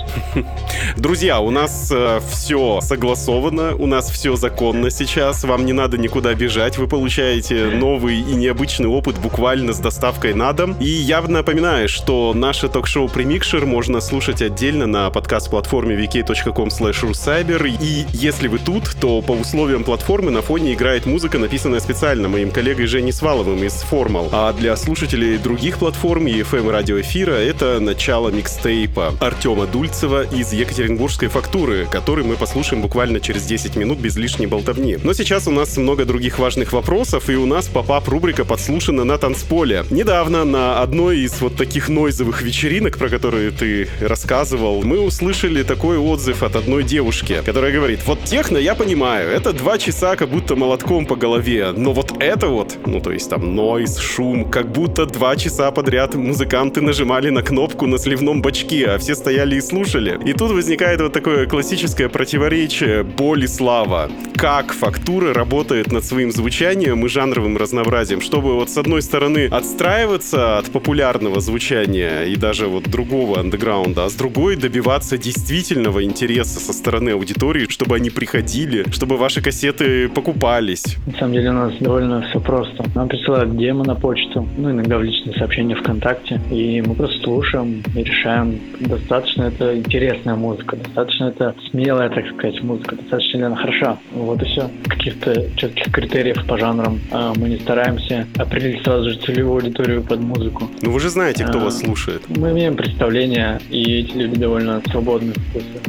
Друзья, 0.96 1.40
у 1.40 1.50
нас 1.50 1.90
э, 1.94 2.20
все 2.30 2.80
согласовано, 2.80 3.74
у 3.76 3.86
нас 3.86 4.11
все 4.11 4.36
законно 4.36 4.90
сейчас, 4.90 5.44
вам 5.44 5.66
не 5.66 5.72
надо 5.72 5.98
никуда 5.98 6.34
бежать, 6.34 6.78
вы 6.78 6.88
получаете 6.88 7.66
новый 7.66 8.20
и 8.20 8.34
необычный 8.34 8.88
опыт 8.88 9.18
буквально 9.18 9.72
с 9.72 9.78
доставкой 9.78 10.34
на 10.34 10.52
дом. 10.52 10.76
И 10.80 10.88
я 10.88 11.20
напоминаю, 11.20 11.88
что 11.88 12.32
наше 12.34 12.68
ток-шоу 12.68 13.09
«Премикшер» 13.09 13.66
можно 13.66 13.97
слушать 14.01 14.42
отдельно 14.42 14.86
на 14.86 15.11
подкаст-платформе 15.11 15.96
vk.com 15.96 16.68
rucyber. 16.68 17.68
И 17.80 18.07
если 18.12 18.49
вы 18.49 18.59
тут, 18.59 18.96
то 19.01 19.22
по 19.22 19.32
условиям 19.32 19.84
платформы 19.84 20.30
на 20.30 20.42
фоне 20.42 20.74
играет 20.74 21.07
музыка, 21.07 21.38
написанная 21.38 21.80
специально 21.80 22.28
моим 22.28 22.51
коллегой 22.51 22.86
Женей 22.86 23.12
Сваловым 23.12 23.62
из 23.64 23.82
Formal. 23.82 24.28
А 24.32 24.53
для 24.53 24.76
слушателей 24.76 25.38
других 25.38 25.78
платформ 25.78 26.26
и 26.26 26.40
FM 26.40 26.70
радиоэфира 26.70 27.32
это 27.32 27.80
начало 27.80 28.30
микстейпа 28.30 29.14
Артема 29.20 29.66
Дульцева 29.66 30.24
из 30.24 30.53
Екатеринбургской 30.53 31.28
фактуры, 31.28 31.86
который 31.90 32.24
мы 32.24 32.36
послушаем 32.36 32.82
буквально 32.82 33.20
через 33.20 33.44
10 33.44 33.76
минут 33.76 33.99
без 33.99 34.16
лишней 34.16 34.46
болтовни. 34.46 34.99
Но 35.03 35.12
сейчас 35.12 35.46
у 35.49 35.51
нас 35.51 35.76
много 35.76 36.05
других 36.05 36.38
важных 36.38 36.72
вопросов, 36.72 37.28
и 37.30 37.36
у 37.36 37.46
нас 37.46 37.66
поп-ап 37.66 38.09
рубрика 38.09 38.44
подслушана 38.44 39.05
на 39.05 39.18
танцполе. 39.18 39.84
Недавно 39.90 40.44
на 40.44 40.80
одной 40.82 41.20
из 41.20 41.40
вот 41.40 41.57
таких 41.57 41.88
нойзовых 41.88 42.42
вечеринок, 42.42 42.99
про 42.99 43.09
которые 43.09 43.51
ты 43.51 43.88
рассказывал, 44.01 44.82
мы 44.82 45.01
услышали 45.01 45.62
такой 45.62 45.99
отзыв 45.99 46.43
от 46.43 46.57
одной 46.57 46.84
девушки, 46.84 47.43
которая 47.45 47.72
говорит, 47.72 48.01
вот 48.07 48.24
техно 48.24 48.59
я 48.59 48.74
понимаю, 48.74 49.30
это 49.30 49.53
два 49.53 49.78
часа 49.78 50.16
как 50.16 50.28
будто 50.28 50.57
молотком 50.57 51.07
по 51.07 51.16
голове, 51.16 51.72
но 51.76 51.93
вот 51.93 52.12
это 52.20 52.49
вот, 52.49 52.76
ну 52.86 53.01
то 53.01 53.12
есть 53.12 53.30
там 53.30 53.55
нойз, 53.55 53.99
шум, 53.99 54.51
как 54.51 54.70
будто 54.70 55.07
два 55.07 55.36
часа 55.36 55.70
подряд 55.70 56.14
музыканты 56.14 56.80
нажимали 56.80 57.30
на 57.30 57.43
кнопку 57.43 57.86
на 57.86 57.99
сливном 57.99 58.43
бачке, 58.43 58.86
а 58.86 58.99
все 58.99 59.14
стояли 59.14 59.57
и 59.57 59.61
слушали. 59.61 60.18
И 60.24 60.32
тут 60.32 60.51
возникает 60.53 61.01
вот 61.01 61.12
такое 61.12 61.47
классическое 61.47 62.09
противоречие 62.09 63.03
боль 63.03 63.45
и 63.45 63.47
слава. 63.47 64.11
Как 64.36 64.72
фактура 64.72 65.34
работает 65.34 65.93
над 65.93 66.05
своим 66.05 66.30
звучанием 66.30 67.05
и 67.05 67.09
жанровым 67.09 67.57
разнообразием, 67.57 68.20
чтобы 68.20 68.55
вот 68.55 68.70
с 68.70 68.76
одной 68.76 69.03
стороны 69.03 69.47
отстраиваться 69.47 70.59
от 70.59 70.66
популярного 70.70 71.41
звучания 71.41 72.24
и 72.24 72.36
даже 72.36 72.66
вот 72.66 72.84
другого 72.84 73.41
андеграунда, 73.41 73.78
а 73.97 74.09
с 74.09 74.14
другой 74.14 74.57
добиваться 74.57 75.18
действительного 75.18 76.05
интереса 76.05 76.61
со 76.61 76.72
стороны 76.72 77.11
аудитории, 77.11 77.66
чтобы 77.68 77.97
они 77.97 78.11
приходили, 78.11 78.85
чтобы 78.91 79.16
ваши 79.16 79.41
кассеты 79.41 80.09
покупались. 80.09 80.97
На 81.07 81.18
самом 81.18 81.33
деле 81.35 81.51
у 81.51 81.55
нас 81.55 81.72
довольно 81.81 82.22
все 82.29 82.41
просто. 82.41 82.85
Нам 82.95 83.09
присылают 83.09 83.57
демо 83.57 83.85
на 83.85 83.95
почту, 83.95 84.49
ну 84.57 84.70
иногда 84.70 84.99
в 84.99 85.03
личные 85.03 85.37
сообщения 85.37 85.74
ВКонтакте, 85.76 86.41
и 86.51 86.83
мы 86.83 86.95
просто 86.95 87.22
слушаем 87.22 87.83
и 87.95 88.03
решаем, 88.03 88.59
достаточно 88.81 89.45
это 89.45 89.76
интересная 89.76 90.35
музыка, 90.35 90.76
достаточно 90.76 91.26
это 91.26 91.55
смелая, 91.70 92.09
так 92.11 92.26
сказать, 92.35 92.62
музыка, 92.62 92.97
достаточно 92.97 93.39
ли 93.39 93.45
она 93.45 93.57
хороша. 93.57 93.99
Вот 94.12 94.43
и 94.43 94.47
все. 94.47 94.70
Каких-то 94.89 95.51
четких 95.57 95.93
критериев 95.93 96.45
по 96.47 96.59
жанрам 96.59 96.99
а 97.11 97.33
мы 97.35 97.49
не 97.49 97.59
стараемся 97.59 98.26
определить 98.37 98.83
сразу 98.83 99.11
же 99.11 99.18
целевую 99.18 99.57
аудиторию 99.57 100.03
под 100.03 100.20
музыку. 100.20 100.68
Ну 100.83 100.91
вы 100.91 101.01
же 101.01 101.09
знаете, 101.11 101.45
кто 101.45 101.59
а, 101.61 101.64
вас 101.64 101.81
слушает. 101.81 102.22
Мы 102.29 102.51
имеем 102.53 102.76
представление, 102.76 103.61
и 103.70 104.00
эти 104.00 104.12
люди 104.12 104.36
довольно 104.36 104.82
свободны. 104.90 105.34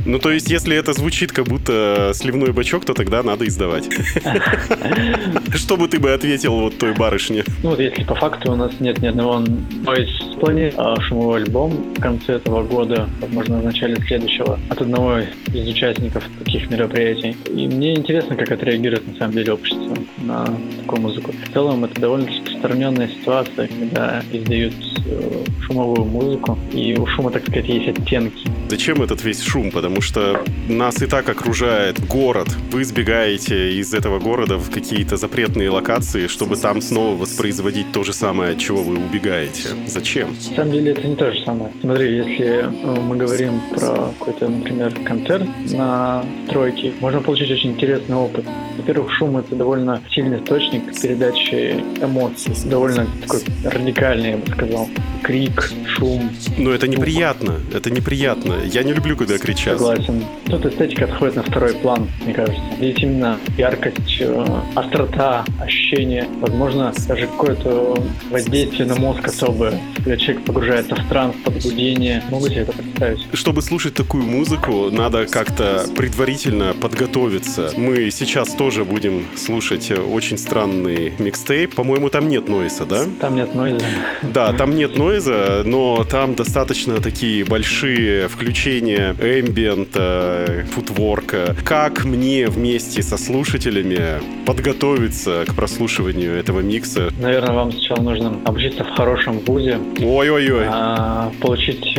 Ну 0.05 0.19
то 0.19 0.32
есть, 0.32 0.49
если 0.49 0.75
это 0.75 0.93
звучит 0.93 1.32
как 1.32 1.45
будто 1.45 2.11
сливной 2.13 2.51
бачок, 2.51 2.86
то 2.86 2.93
тогда 2.93 3.23
надо 3.23 3.47
издавать. 3.47 3.89
Что 5.55 5.77
бы 5.77 5.88
ты 5.88 5.99
бы 5.99 6.11
ответил 6.11 6.53
вот 6.53 6.77
той 6.77 6.93
барышне? 6.93 7.43
Ну 7.63 7.71
вот 7.71 7.80
если 7.80 8.03
по 8.03 8.15
факту 8.15 8.51
у 8.51 8.55
нас 8.55 8.71
нет 8.80 8.99
ни 8.99 9.07
одного 9.07 9.39
noise 9.39 10.30
плане 10.39 10.71
шумовой 11.01 11.43
альбом 11.43 11.71
в 11.95 12.01
конце 12.01 12.34
этого 12.34 12.63
года, 12.63 13.07
возможно, 13.21 13.59
в 13.59 13.65
начале 13.65 13.95
следующего, 14.07 14.59
от 14.69 14.82
одного 14.82 15.19
из 15.53 15.67
участников 15.67 16.23
таких 16.43 16.69
мероприятий. 16.69 17.36
И 17.47 17.67
мне 17.67 17.95
интересно, 17.95 18.36
как 18.36 18.51
отреагирует 18.51 19.07
на 19.07 19.15
самом 19.17 19.34
деле 19.34 19.53
общество 19.53 19.95
на 20.17 20.45
такую 20.82 21.01
музыку. 21.01 21.32
В 21.32 21.53
целом 21.53 21.86
это 21.86 21.99
довольно-таки 21.99 22.39
распространенная 22.39 23.07
ситуация, 23.09 23.67
когда 23.67 24.23
издают 24.32 24.73
э, 25.05 25.43
шумовую 25.61 26.05
музыку, 26.05 26.57
и 26.73 26.95
у 26.97 27.05
шума, 27.07 27.32
так 27.32 27.43
сказать, 27.43 27.68
есть 27.74 27.99
оттенки. 27.99 28.47
Зачем 28.70 29.01
этот 29.01 29.24
весь 29.24 29.41
шум? 29.41 29.72
Потому 29.72 30.01
что 30.01 30.43
нас 30.67 31.01
и 31.01 31.07
так 31.07 31.28
окружает 31.30 32.05
город. 32.07 32.47
Вы 32.72 32.84
сбегаете 32.84 33.74
из 33.74 33.93
этого 33.93 34.20
города 34.20 34.57
в 34.57 34.70
какие-то 34.70 35.17
запретные 35.17 35.70
локации, 35.70 36.28
чтобы 36.28 36.55
там 36.55 36.82
снова 36.82 37.15
воспроизводить 37.15 37.91
то 37.91 38.03
же 38.03 38.13
самое, 38.13 38.51
от 38.51 38.59
чего 38.59 38.84
вы 38.84 38.97
убегаете. 38.97 39.70
Зачем? 39.88 40.30
На 40.49 40.55
самом 40.55 40.72
деле 40.72 40.91
это 40.91 41.07
не 41.07 41.15
то 41.15 41.32
же 41.32 41.43
самое. 41.43 41.72
Смотри, 41.82 42.15
если 42.17 42.45
э, 42.45 43.01
мы 43.01 43.17
говорим 43.17 43.59
про 43.72 44.13
какой-то, 44.20 44.49
например, 44.49 44.93
концерт 45.03 45.47
на 45.72 46.24
стройке, 46.47 46.93
можно 46.99 47.22
получить 47.22 47.51
очень 47.51 47.72
интересный 47.72 48.15
опыт. 48.15 48.45
Во-первых, 48.80 49.11
шум— 49.11 49.38
это 49.39 49.55
довольно 49.55 50.01
сильный 50.09 50.39
источник 50.39 50.99
передачи 51.01 51.84
эмоций. 52.01 52.53
Довольно 52.65 53.05
такой 53.21 53.41
радикальный, 53.65 54.32
я 54.32 54.38
бы 54.38 54.47
сказал. 54.47 54.88
Крик, 55.21 55.71
шум. 55.86 56.30
Но 56.57 56.71
это 56.71 56.88
неприятно. 56.88 57.59
Это 57.73 57.91
неприятно. 57.91 58.55
Я 58.63 58.84
не 58.84 58.93
люблю, 58.93 59.17
когда 59.17 59.38
кричат. 59.38 59.77
Согласен. 59.77 60.23
Тут 60.45 60.65
эстетика 60.65 61.05
отходит 61.05 61.36
на 61.36 61.43
второй 61.43 61.73
план, 61.73 62.07
мне 62.23 62.34
кажется. 62.34 62.61
Здесь 62.77 62.97
именно 62.99 63.38
яркость, 63.57 64.21
э, 64.21 64.45
острота, 64.75 65.43
ощущение, 65.59 66.25
возможно, 66.39 66.93
даже 67.05 67.27
какое-то 67.27 68.01
воздействие 68.32 68.86
на 68.86 68.95
мозг 68.95 69.27
особое. 69.27 69.73
Когда 69.97 70.15
человек 70.15 70.45
погружается 70.45 70.95
в 70.95 71.09
транс, 71.09 71.36
подбудение. 71.43 72.23
Могу 72.32 72.47
себе 72.47 72.61
это 72.61 72.71
представить. 73.00 73.28
Чтобы 73.34 73.62
слушать 73.62 73.93
такую 73.93 74.24
музыку, 74.24 74.89
надо 74.91 75.26
как-то 75.26 75.86
предварительно 75.95 76.74
подготовиться. 76.74 77.72
Мы 77.78 78.12
сейчас 78.12 78.54
тоже 78.54 78.86
будем 78.86 79.26
слушать 79.36 79.91
очень 79.91 80.38
странный 80.38 81.14
микстейп. 81.20 81.76
По-моему, 81.76 82.10
там 82.10 82.28
нет 82.28 82.47
нойса, 82.47 82.86
да? 82.86 83.06
Там 83.20 83.36
нет 83.36 83.56
нойза. 83.56 83.86
Да, 84.22 84.54
там 84.54 84.76
нет 84.76 84.97
нойза, 84.97 85.64
но 85.66 86.04
там 86.04 86.36
достаточно 86.36 87.02
такие 87.02 87.45
большие 87.45 88.28
включения 88.28 89.16
эмбиента, 89.20 90.66
футворка. 90.74 91.56
Как 91.64 92.06
мне 92.06 92.47
вместе 92.47 93.02
со 93.02 93.18
слушателями 93.18 94.22
подготовиться 94.45 95.45
к 95.47 95.56
прослушиванию 95.56 96.36
этого 96.36 96.60
микса? 96.60 97.12
Наверное, 97.20 97.54
вам 97.54 97.72
сначала 97.72 98.02
нужно 98.02 98.39
обучиться 98.45 98.84
в 98.84 98.89
хорошем 98.95 99.39
вузе. 99.39 99.80
Ой-ой-ой. 100.00 100.66
А, 100.68 101.32
получить... 101.39 101.97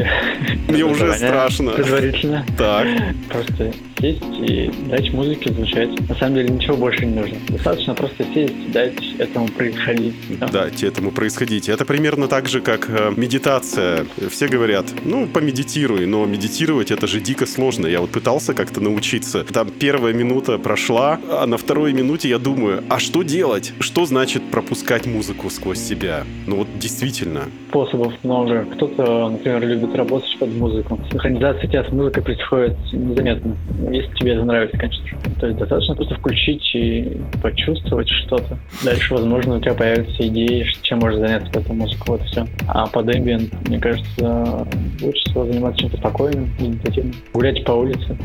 Мне 0.68 0.84
уже 0.90 1.14
страшно. 1.14 1.70
Предварительно. 1.72 2.44
Так. 2.56 2.86
Просто 3.28 3.72
сесть 4.00 4.22
и 4.40 4.70
дать 4.88 5.12
музыке 5.12 5.52
звучать. 5.52 6.08
На 6.08 6.14
самом 6.14 6.34
деле 6.34 6.48
ничего 6.48 6.76
больше 6.76 7.06
не 7.06 7.14
нужно. 7.14 7.36
Достаточно 7.48 7.94
просто 7.94 8.24
сесть 8.34 8.54
и 8.68 8.72
дать 8.72 8.94
этому 9.18 9.48
происходить. 9.48 10.14
Да? 10.38 10.48
Дать 10.48 10.82
этому 10.82 11.10
происходить. 11.10 11.68
Это 11.68 11.84
примерно 11.84 12.28
так 12.28 12.48
же, 12.48 12.60
как 12.60 12.88
э, 12.88 13.12
медитация. 13.16 14.06
Все 14.30 14.48
говорят, 14.48 14.86
ну, 15.04 15.26
помедитируй, 15.26 16.06
но 16.06 16.24
медитировать 16.26 16.90
это 16.90 17.06
же 17.06 17.20
дико 17.20 17.46
сложно. 17.46 17.86
Я 17.86 18.00
вот 18.00 18.10
пытался 18.10 18.54
как-то 18.54 18.80
научиться. 18.80 19.44
Там 19.44 19.70
первая 19.70 20.12
минута 20.12 20.58
прошла, 20.58 21.20
а 21.28 21.46
на 21.46 21.56
второй 21.56 21.92
минуте 21.92 22.28
я 22.28 22.38
думаю, 22.38 22.82
а 22.88 22.98
что 22.98 23.22
делать? 23.22 23.72
Что 23.80 24.06
значит 24.06 24.42
пропускать 24.50 25.06
музыку 25.06 25.50
сквозь 25.50 25.78
себя? 25.78 26.24
Ну 26.46 26.56
вот 26.56 26.68
действительно. 26.78 27.42
Способов 27.68 28.12
много. 28.22 28.66
Кто-то, 28.74 29.28
например, 29.28 29.66
любит 29.66 29.94
работать 29.94 30.36
под 30.38 30.50
музыку. 30.54 30.98
Синхронизация 31.10 31.68
тебя 31.68 31.84
с 31.84 31.92
музыкой 31.92 32.22
происходит 32.22 32.76
незаметно 32.92 33.56
если 33.92 34.14
тебе 34.14 34.32
это 34.32 34.44
нравится, 34.44 34.76
конечно. 34.76 35.04
То 35.38 35.46
есть 35.46 35.58
достаточно 35.58 35.94
просто 35.94 36.14
включить 36.16 36.74
и 36.74 37.16
почувствовать 37.42 38.08
что-то. 38.08 38.58
Дальше, 38.84 39.14
возможно, 39.14 39.56
у 39.56 39.60
тебя 39.60 39.74
появятся 39.74 40.26
идеи, 40.26 40.66
чем 40.82 40.98
можно 41.00 41.20
заняться 41.20 41.50
под 41.50 41.64
эту 41.64 41.72
музыку, 41.74 42.12
вот 42.12 42.22
все. 42.22 42.46
А 42.68 42.86
под 42.86 43.08
ambient, 43.08 43.52
мне 43.68 43.78
кажется, 43.78 44.66
лучше 45.00 45.22
всего 45.30 45.46
заниматься 45.46 45.80
чем-то 45.80 45.96
спокойным, 45.96 46.50
медитативным. 46.58 47.14
Гулять 47.32 47.64
по 47.64 47.72
улице. 47.72 48.16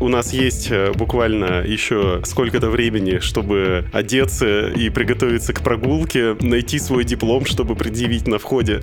У 0.00 0.08
нас 0.08 0.32
есть 0.32 0.70
э, 0.70 0.92
буквально 0.92 1.62
еще 1.64 2.20
сколько-то 2.24 2.68
времени, 2.68 3.18
чтобы 3.18 3.84
одеться 3.92 4.68
и 4.68 4.90
приготовиться 4.90 5.52
к 5.52 5.62
прогулке, 5.62 6.36
найти 6.40 6.78
свой 6.78 7.04
диплом, 7.04 7.44
чтобы 7.46 7.76
предъявить 7.76 8.26
на 8.26 8.38
входе 8.38 8.80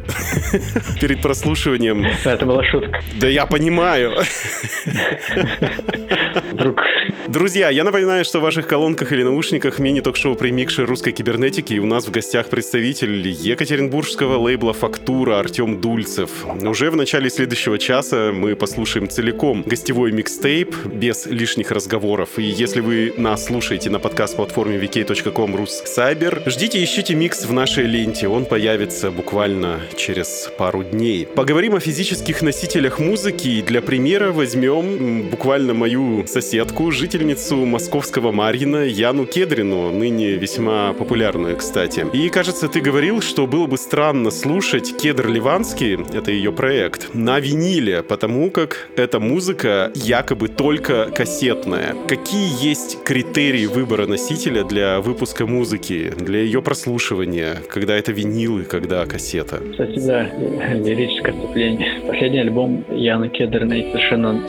перед 1.01 1.21
прослушиванием. 1.21 2.05
Это 2.23 2.45
была 2.45 2.63
шутка. 2.63 3.01
Да 3.19 3.27
я 3.27 3.45
понимаю. 3.45 4.13
Вдруг. 6.51 6.81
Друзья, 7.27 7.69
я 7.69 7.83
напоминаю, 7.83 8.23
что 8.23 8.39
в 8.39 8.43
ваших 8.43 8.67
колонках 8.67 9.11
или 9.11 9.23
наушниках 9.23 9.79
мини-ток-шоу 9.79 10.35
«Примикши 10.35 10.85
русской 10.85 11.11
кибернетики» 11.11 11.73
и 11.73 11.79
у 11.79 11.85
нас 11.85 12.07
в 12.07 12.11
гостях 12.11 12.47
представитель 12.47 13.27
екатеринбургского 13.27 14.37
лейбла 14.37 14.73
«Фактура» 14.73 15.39
Артем 15.39 15.81
Дульцев. 15.81 16.29
Уже 16.61 16.89
в 16.89 16.95
начале 16.95 17.29
следующего 17.29 17.77
часа 17.77 18.31
мы 18.33 18.55
послушаем 18.55 19.09
целиком 19.09 19.63
гостевой 19.63 20.11
микстейп 20.11 20.75
без 20.85 21.25
лишних 21.25 21.71
разговоров. 21.71 22.37
И 22.37 22.43
если 22.43 22.79
вы 22.79 23.13
нас 23.17 23.45
слушаете 23.45 23.89
на 23.89 23.99
подкаст-платформе 23.99 24.77
vk.com 24.77 25.55
russcyber, 25.55 26.49
ждите 26.49 26.83
ищите 26.83 27.13
микс 27.15 27.45
в 27.45 27.51
нашей 27.53 27.85
ленте. 27.85 28.27
Он 28.27 28.45
появится 28.45 29.11
буквально 29.11 29.81
через 29.97 30.49
пару 30.57 30.83
дней. 30.83 31.25
Поговорим 31.25 31.75
о 31.75 31.79
физических 31.79 32.41
носителях 32.41 32.99
музыки 32.99 33.47
и 33.47 33.61
для 33.61 33.81
примера 33.81 34.31
возьмем 34.31 35.16
буквально 35.23 35.73
мою 35.73 36.25
соседку, 36.27 36.91
жительницу 36.91 37.57
московского 37.65 38.31
Марьина 38.31 38.85
Яну 38.85 39.25
Кедрину, 39.25 39.91
ныне 39.91 40.35
весьма 40.35 40.93
популярную, 40.93 41.57
кстати. 41.57 42.05
И, 42.13 42.29
кажется, 42.29 42.67
ты 42.67 42.81
говорил, 42.81 43.21
что 43.21 43.47
было 43.47 43.67
бы 43.67 43.77
странно 43.77 44.31
слушать 44.31 44.95
Кедр 44.97 45.27
Ливанский, 45.27 45.97
это 46.13 46.31
ее 46.31 46.51
проект, 46.51 47.13
на 47.13 47.39
виниле, 47.39 48.03
потому 48.03 48.49
как 48.51 48.89
эта 48.95 49.19
музыка 49.19 49.91
якобы 49.95 50.47
только 50.47 51.09
кассетная. 51.15 51.95
Какие 52.07 52.65
есть 52.65 53.03
критерии 53.03 53.65
выбора 53.65 54.07
носителя 54.07 54.63
для 54.63 54.99
выпуска 55.01 55.45
музыки, 55.45 56.13
для 56.17 56.39
ее 56.39 56.61
прослушивания, 56.61 57.57
когда 57.69 57.95
это 57.95 58.11
винил 58.11 58.59
и 58.59 58.63
когда 58.63 59.05
кассета? 59.05 59.61
Кстати, 59.71 59.99
да, 59.99 60.29
лирическое 60.73 61.33
отступление. 61.33 62.01
Последний 62.07 62.39
альбом 62.39 62.85
Яны 62.89 63.29
Кедриной 63.29 63.91
совершенно 63.91 64.41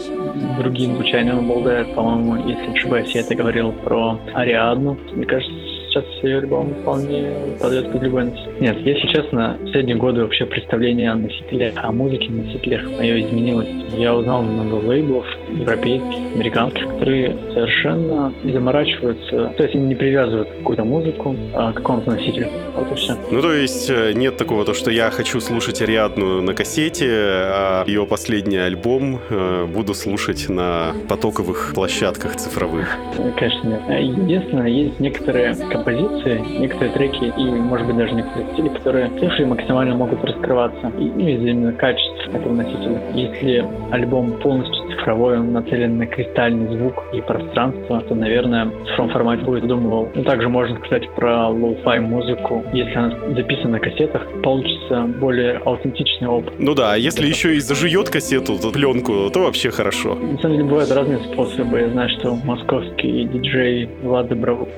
другим 0.58 0.94
звучанием 0.96 1.38
обладает, 1.38 1.94
по-моему, 1.94 2.48
если 2.48 2.66
не 2.66 2.78
ошибаюсь, 2.78 3.10
я 3.14 3.20
это 3.20 3.34
говорил 3.34 3.72
про 3.72 4.18
Ариадну. 4.34 4.96
Мне 5.12 5.26
кажется, 5.26 5.52
сейчас 5.88 6.04
ее 6.22 6.38
альбом 6.38 6.74
вполне 6.82 7.32
подойдет 7.60 7.92
под 7.92 8.02
любой 8.02 8.24
носитель. 8.24 8.52
Нет, 8.60 8.76
если 8.84 9.06
честно, 9.08 9.56
в 9.60 9.64
последние 9.64 9.96
годы 9.96 10.22
вообще 10.22 10.46
представление 10.46 11.10
о 11.10 11.14
носителях, 11.16 11.74
о 11.76 11.92
музыке 11.92 12.30
носителях 12.30 12.82
мое 12.98 13.20
изменилось. 13.20 13.68
Я 13.96 14.14
узнал 14.14 14.42
много 14.42 14.74
лейблов 14.86 15.26
европейских, 15.50 16.34
американских, 16.34 16.86
которые 16.88 17.36
совершенно 17.54 18.32
не 18.42 18.52
заморачиваются, 18.52 19.52
то 19.56 19.62
есть 19.62 19.74
они 19.74 19.86
не 19.86 19.94
привязывают 19.94 20.48
какую-то 20.58 20.84
музыку 20.84 21.36
а 21.54 21.72
к 21.72 21.76
какому-то 21.76 22.12
носителю. 22.12 22.48
Вот 22.76 22.92
и 22.92 22.94
все. 22.94 23.16
Ну, 23.30 23.40
то 23.40 23.52
есть 23.52 23.90
э, 23.90 24.12
нет 24.12 24.36
такого, 24.36 24.64
то, 24.64 24.74
что 24.74 24.90
я 24.90 25.10
хочу 25.10 25.40
слушать 25.40 25.80
Ариадну 25.82 26.42
на 26.42 26.54
кассете, 26.54 27.08
а 27.10 27.84
ее 27.86 28.06
последний 28.06 28.58
альбом 28.58 29.20
э, 29.30 29.66
буду 29.66 29.94
слушать 29.94 30.48
на 30.48 30.92
потоковых 31.08 31.72
площадках 31.74 32.36
цифровых. 32.36 32.96
Конечно, 33.36 33.68
нет. 33.68 33.80
Единственное, 33.88 34.68
есть 34.68 35.00
некоторые 35.00 35.54
композиции, 35.78 36.38
некоторые 36.58 36.92
треки 36.92 37.32
и, 37.36 37.44
может 37.44 37.86
быть, 37.86 37.96
даже 37.96 38.14
некоторые 38.14 38.52
стили, 38.52 38.68
которые 38.68 39.10
слушая 39.18 39.46
максимально 39.46 39.94
могут 39.94 40.24
раскрываться. 40.24 40.92
И, 40.98 41.04
ну, 41.04 41.26
из-за 41.26 41.48
именно 41.48 41.72
качества 41.72 42.36
этого 42.36 42.52
носителя. 42.52 43.00
Если 43.14 43.64
альбом 43.90 44.32
полностью 44.40 44.87
цифровой, 44.98 45.38
он 45.38 45.52
нацелен 45.52 45.98
на 45.98 46.06
кристальный 46.06 46.76
звук 46.76 47.04
и 47.12 47.20
пространство, 47.20 48.00
то, 48.00 48.14
наверное, 48.14 48.66
в 48.66 48.86
цифровом 48.86 49.12
формате 49.12 49.44
будет 49.44 49.66
думал. 49.66 50.08
Ну, 50.14 50.24
также 50.24 50.48
можно 50.48 50.76
сказать 50.78 51.08
про 51.14 51.48
lo-fi 51.48 52.00
музыку. 52.00 52.64
Если 52.72 52.94
она 52.94 53.14
записана 53.34 53.70
на 53.70 53.80
кассетах, 53.80 54.26
получится 54.42 55.02
более 55.20 55.58
аутентичный 55.58 56.28
опыт. 56.28 56.54
Ну 56.58 56.74
да, 56.74 56.94
а 56.94 56.96
если 56.96 57.26
еще 57.26 57.54
и 57.54 57.60
зажует 57.60 58.10
кассету, 58.10 58.58
то 58.58 58.70
пленку, 58.70 59.30
то 59.32 59.40
вообще 59.44 59.70
хорошо. 59.70 60.14
На 60.14 60.38
самом 60.38 60.56
деле 60.56 60.68
бывают 60.68 60.90
разные 60.90 61.18
способы. 61.32 61.80
Я 61.80 61.88
знаю, 61.90 62.08
что 62.10 62.34
московский 62.44 63.24
диджей 63.24 63.88
Влад 64.02 64.28
Добров... 64.28 64.68